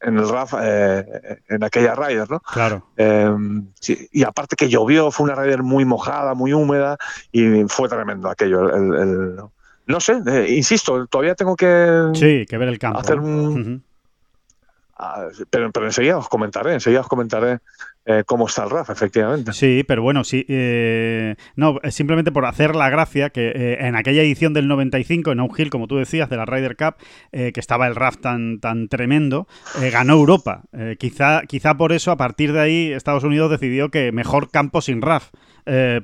[0.00, 2.40] en, el RAF eh, en aquella Ryder, ¿no?
[2.40, 2.86] Claro.
[2.96, 3.68] Em,
[4.12, 6.96] y aparte que llovió, fue una Ryder muy mojada, muy húmeda
[7.32, 8.62] y fue tremendo aquello.
[9.86, 12.10] no sé, eh, insisto, todavía tengo que.
[12.14, 12.98] Sí, que ver el campo.
[12.98, 13.84] Hacer un,
[14.96, 17.60] ah, pero, pero enseguida os comentaré, enseguida os comentaré
[18.10, 19.52] eh, cómo está el RAF, efectivamente.
[19.52, 20.44] Sí, pero bueno, sí.
[20.48, 25.48] Eh, no, simplemente por hacer la gracia que eh, en aquella edición del 95, en
[25.56, 26.94] Hill, como tú decías, de la Ryder Cup,
[27.30, 29.46] que estaba el RAF tan, tan tremendo,
[29.92, 30.62] ganó Europa.
[30.98, 35.02] quizá, quizá por eso, a partir de ahí, Estados Unidos decidió que mejor campo sin
[35.02, 35.30] RAF.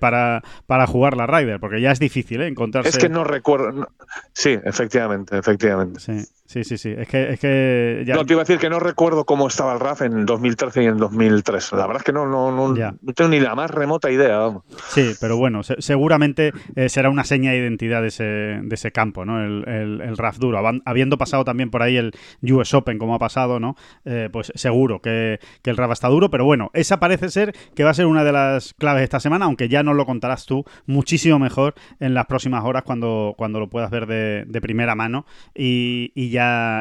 [0.00, 2.90] para, para jugar la Ryder, porque ya es difícil encontrarse.
[2.90, 3.88] Es que no recuerdo.
[4.32, 6.00] Sí, efectivamente, efectivamente.
[6.00, 6.24] Sí.
[6.46, 6.94] Sí, sí, sí.
[6.96, 9.80] Es que, es que No, te iba a decir que no recuerdo cómo estaba el
[9.80, 11.72] RAF en 2013 y en 2003.
[11.72, 14.38] La verdad es que no, no, no, no tengo ni la más remota idea.
[14.38, 14.62] Vamos.
[14.88, 19.24] Sí, pero bueno, seguramente eh, será una seña de identidad de ese, de ese campo,
[19.24, 19.42] ¿no?
[19.42, 20.60] El, el, RAF duro.
[20.84, 23.76] Habiendo pasado también por ahí el US Open, como ha pasado, ¿no?
[24.04, 26.30] Eh, pues seguro que, que, el RAF está duro.
[26.30, 29.46] Pero bueno, esa parece ser que va a ser una de las claves esta semana,
[29.46, 33.68] aunque ya nos lo contarás tú muchísimo mejor en las próximas horas cuando, cuando lo
[33.68, 35.26] puedas ver de, de primera mano.
[35.54, 36.26] Y, y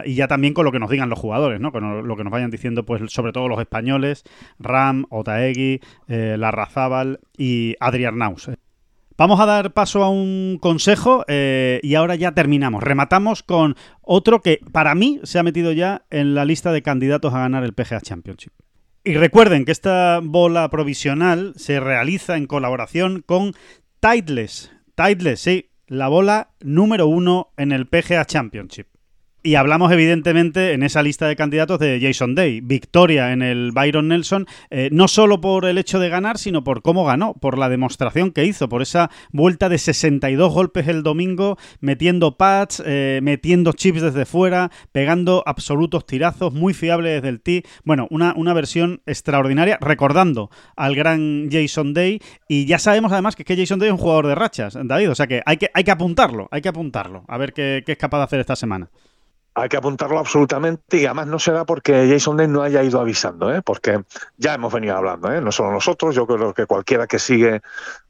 [0.05, 1.71] y ya también con lo que nos digan los jugadores, ¿no?
[1.71, 4.23] Con lo que nos vayan diciendo, pues sobre todo los españoles,
[4.59, 8.49] Ram, Otaegui, eh, Larrazábal y Adrián Naus.
[9.17, 12.83] Vamos a dar paso a un consejo eh, y ahora ya terminamos.
[12.83, 17.33] Rematamos con otro que para mí se ha metido ya en la lista de candidatos
[17.33, 18.51] a ganar el PGA Championship.
[19.05, 23.53] Y recuerden que esta bola provisional se realiza en colaboración con
[24.01, 24.71] Tideless.
[24.95, 25.69] Tideless, sí.
[25.87, 28.87] La bola número uno en el PGA Championship.
[29.45, 32.61] Y hablamos, evidentemente, en esa lista de candidatos de Jason Day.
[32.61, 36.81] Victoria en el Byron Nelson, eh, no solo por el hecho de ganar, sino por
[36.81, 41.59] cómo ganó, por la demostración que hizo, por esa vuelta de 62 golpes el domingo,
[41.79, 47.65] metiendo pads, eh, metiendo chips desde fuera, pegando absolutos tirazos, muy fiable desde el tee.
[47.83, 52.19] Bueno, una, una versión extraordinaria, recordando al gran Jason Day.
[52.47, 55.11] Y ya sabemos además que, que Jason Day es un jugador de rachas, David.
[55.11, 57.97] O sea que hay que, hay que apuntarlo, hay que apuntarlo, a ver qué es
[57.97, 58.89] capaz de hacer esta semana.
[59.57, 63.53] Hay que apuntarlo absolutamente y además no será porque Jason Day no haya ido avisando,
[63.53, 63.61] ¿eh?
[63.61, 64.03] porque
[64.37, 65.39] ya hemos venido hablando, ¿eh?
[65.39, 67.61] no solo nosotros, yo creo que cualquiera que sigue,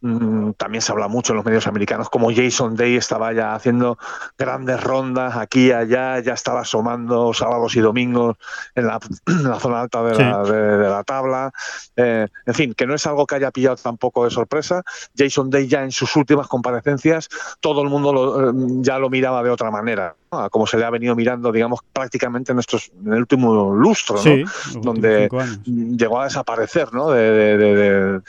[0.01, 3.99] mmm, también se habla mucho en los medios americanos, como Jason Day estaba ya haciendo
[4.39, 8.37] grandes rondas aquí y allá, ya estaba asomando sábados y domingos
[8.73, 11.51] en la, en la zona alta de la, de, de la tabla,
[11.95, 14.81] eh, en fin, que no es algo que haya pillado tampoco de sorpresa.
[15.15, 17.29] Jason Day ya en sus últimas comparecencias,
[17.59, 20.15] todo el mundo lo, ya lo miraba de otra manera
[20.49, 24.21] como se le ha venido mirando, digamos, prácticamente en, estos, en el último lustro, ¿no?
[24.21, 24.43] Sí,
[24.81, 25.29] donde
[25.65, 27.09] llegó a desaparecer ¿no?
[27.11, 28.21] de, de, de,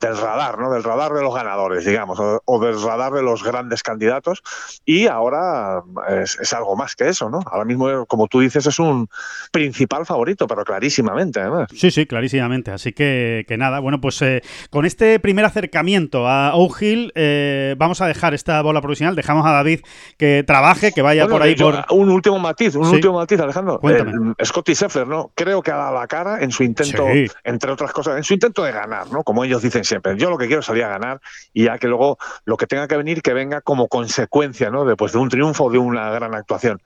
[0.00, 0.72] del radar, ¿no?
[0.72, 4.42] Del radar de los ganadores, digamos, o, o del radar de los grandes candidatos.
[4.84, 7.40] Y ahora es, es, algo más que eso, ¿no?
[7.46, 9.08] Ahora mismo, como tú dices, es un
[9.52, 11.68] principal favorito, pero clarísimamente, además.
[11.74, 12.70] Sí, sí, clarísimamente.
[12.70, 18.00] Así que, que nada, bueno, pues eh, con este primer acercamiento a O'Hill, eh, vamos
[18.00, 19.14] a dejar esta bola provisional.
[19.14, 19.80] Dejamos a David
[20.16, 21.54] que trabaje, que vaya bueno, por ahí.
[21.54, 21.84] Yo, por...
[21.90, 22.94] Un último matiz, un Sí.
[22.96, 23.78] último matiz, Alejandro.
[23.80, 24.32] Cuéntame.
[24.38, 25.30] Eh, Scotty Scheffler, ¿no?
[25.34, 27.26] Creo que ha dado la cara en su intento, Sí.
[27.44, 29.22] entre otras cosas, en su intento de ganar, ¿no?
[29.22, 30.16] Como ellos dicen siempre.
[30.16, 31.20] Yo lo que quiero es salir a ganar
[31.52, 32.16] y ya que luego
[32.46, 34.86] lo que tenga que venir, que venga como consecuencia, ¿no?
[34.86, 36.80] Después de un triunfo o de una gran actuación.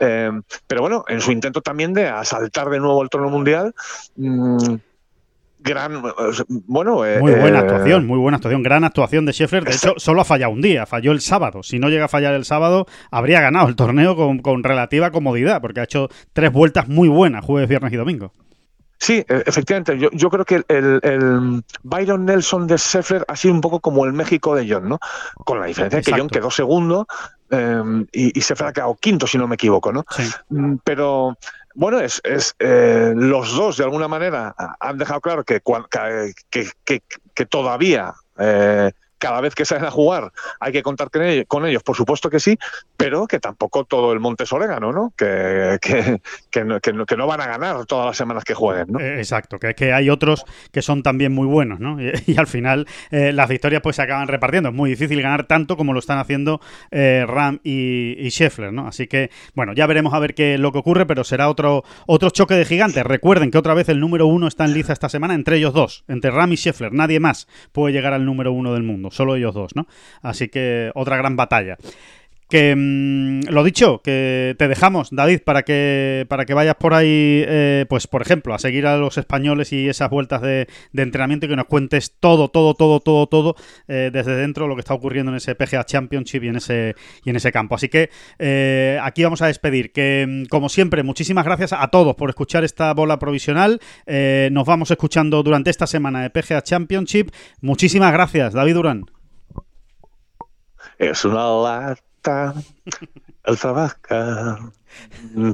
[0.00, 0.30] Eh,
[0.66, 3.74] pero bueno, en su intento también de asaltar de nuevo el trono mundial,
[4.16, 4.76] mmm,
[5.60, 6.02] gran,
[6.66, 7.04] bueno...
[7.04, 9.64] Eh, Muy buena eh, actuación, muy buena actuación, gran actuación de Scheffler.
[9.64, 11.62] De hecho, solo ha fallado un día, falló el sábado.
[11.62, 15.60] Si no llega a fallar el sábado, habría ganado el torneo con, con relativa comodidad,
[15.60, 18.32] porque ha hecho tres vueltas muy buenas, jueves, viernes y domingo.
[18.98, 19.98] Sí, e, efectivamente.
[19.98, 24.04] Yo, yo creo que el, el, Byron Nelson de Scheffler ha sido un poco como
[24.04, 24.98] el México de John, ¿no?
[25.44, 27.06] Con la diferencia de que John quedó segundo
[27.50, 30.04] eh, y, y Scheffler ha quedado quinto, si no me equivoco, ¿no?
[30.10, 30.28] Sí.
[30.84, 31.36] Pero
[31.74, 35.62] bueno, es, es eh, los dos de alguna manera han dejado claro que,
[36.50, 37.02] que, que,
[37.34, 41.10] que todavía eh, cada vez que salen a jugar hay que contar
[41.46, 42.58] con ellos, por supuesto que sí,
[42.96, 45.12] pero que tampoco todo el monte es ¿no?
[45.16, 45.78] Que,
[46.50, 49.00] que, no, que, no, que no van a ganar todas las semanas que jueguen, ¿no?
[49.00, 51.98] Eh, exacto, que, que hay otros que son también muy buenos, ¿no?
[52.26, 54.68] Y, al final eh, las victorias pues se acaban repartiendo.
[54.68, 56.60] Es muy difícil ganar tanto como lo están haciendo
[56.90, 58.86] eh, Ram y, y Scheffler, ¿no?
[58.86, 62.30] Así que, bueno, ya veremos a ver qué lo que ocurre, pero será otro, otro
[62.30, 63.04] choque de gigantes.
[63.04, 66.04] Recuerden que otra vez el número uno está en liza esta semana entre ellos dos,
[66.08, 66.92] entre Ram y Scheffler.
[66.92, 69.86] Nadie más puede llegar al número uno del mundo, solo ellos dos, ¿no?
[70.22, 71.76] Así que otra gran batalla.
[72.48, 77.44] Que mmm, lo dicho, que te dejamos, David, para que para que vayas por ahí,
[77.46, 81.44] eh, pues por ejemplo, a seguir a los españoles y esas vueltas de, de entrenamiento
[81.44, 84.94] y que nos cuentes todo, todo, todo, todo, todo eh, desde dentro lo que está
[84.94, 86.94] ocurriendo en ese PGA Championship y en ese
[87.24, 87.74] y en ese campo.
[87.74, 89.92] Así que eh, aquí vamos a despedir.
[89.92, 93.80] Que como siempre, muchísimas gracias a todos por escuchar esta bola provisional.
[94.06, 97.30] Nos vamos escuchando durante esta semana de PGA Championship.
[97.60, 99.04] Muchísimas gracias, David Durán.
[100.98, 102.07] Es una lata
[103.44, 104.58] el trabajar.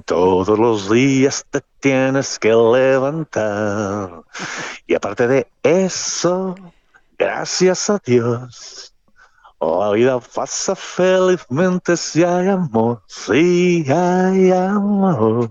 [0.05, 4.23] Todos los días te tienes que levantar.
[4.87, 6.55] Y aparte de eso,
[7.19, 8.95] gracias a Dios,
[9.61, 15.51] la vida pasa felizmente si hay amor, si hay amor.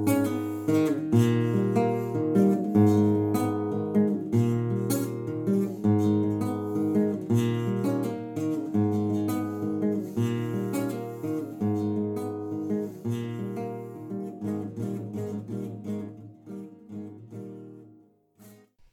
[0.71, 1.30] Música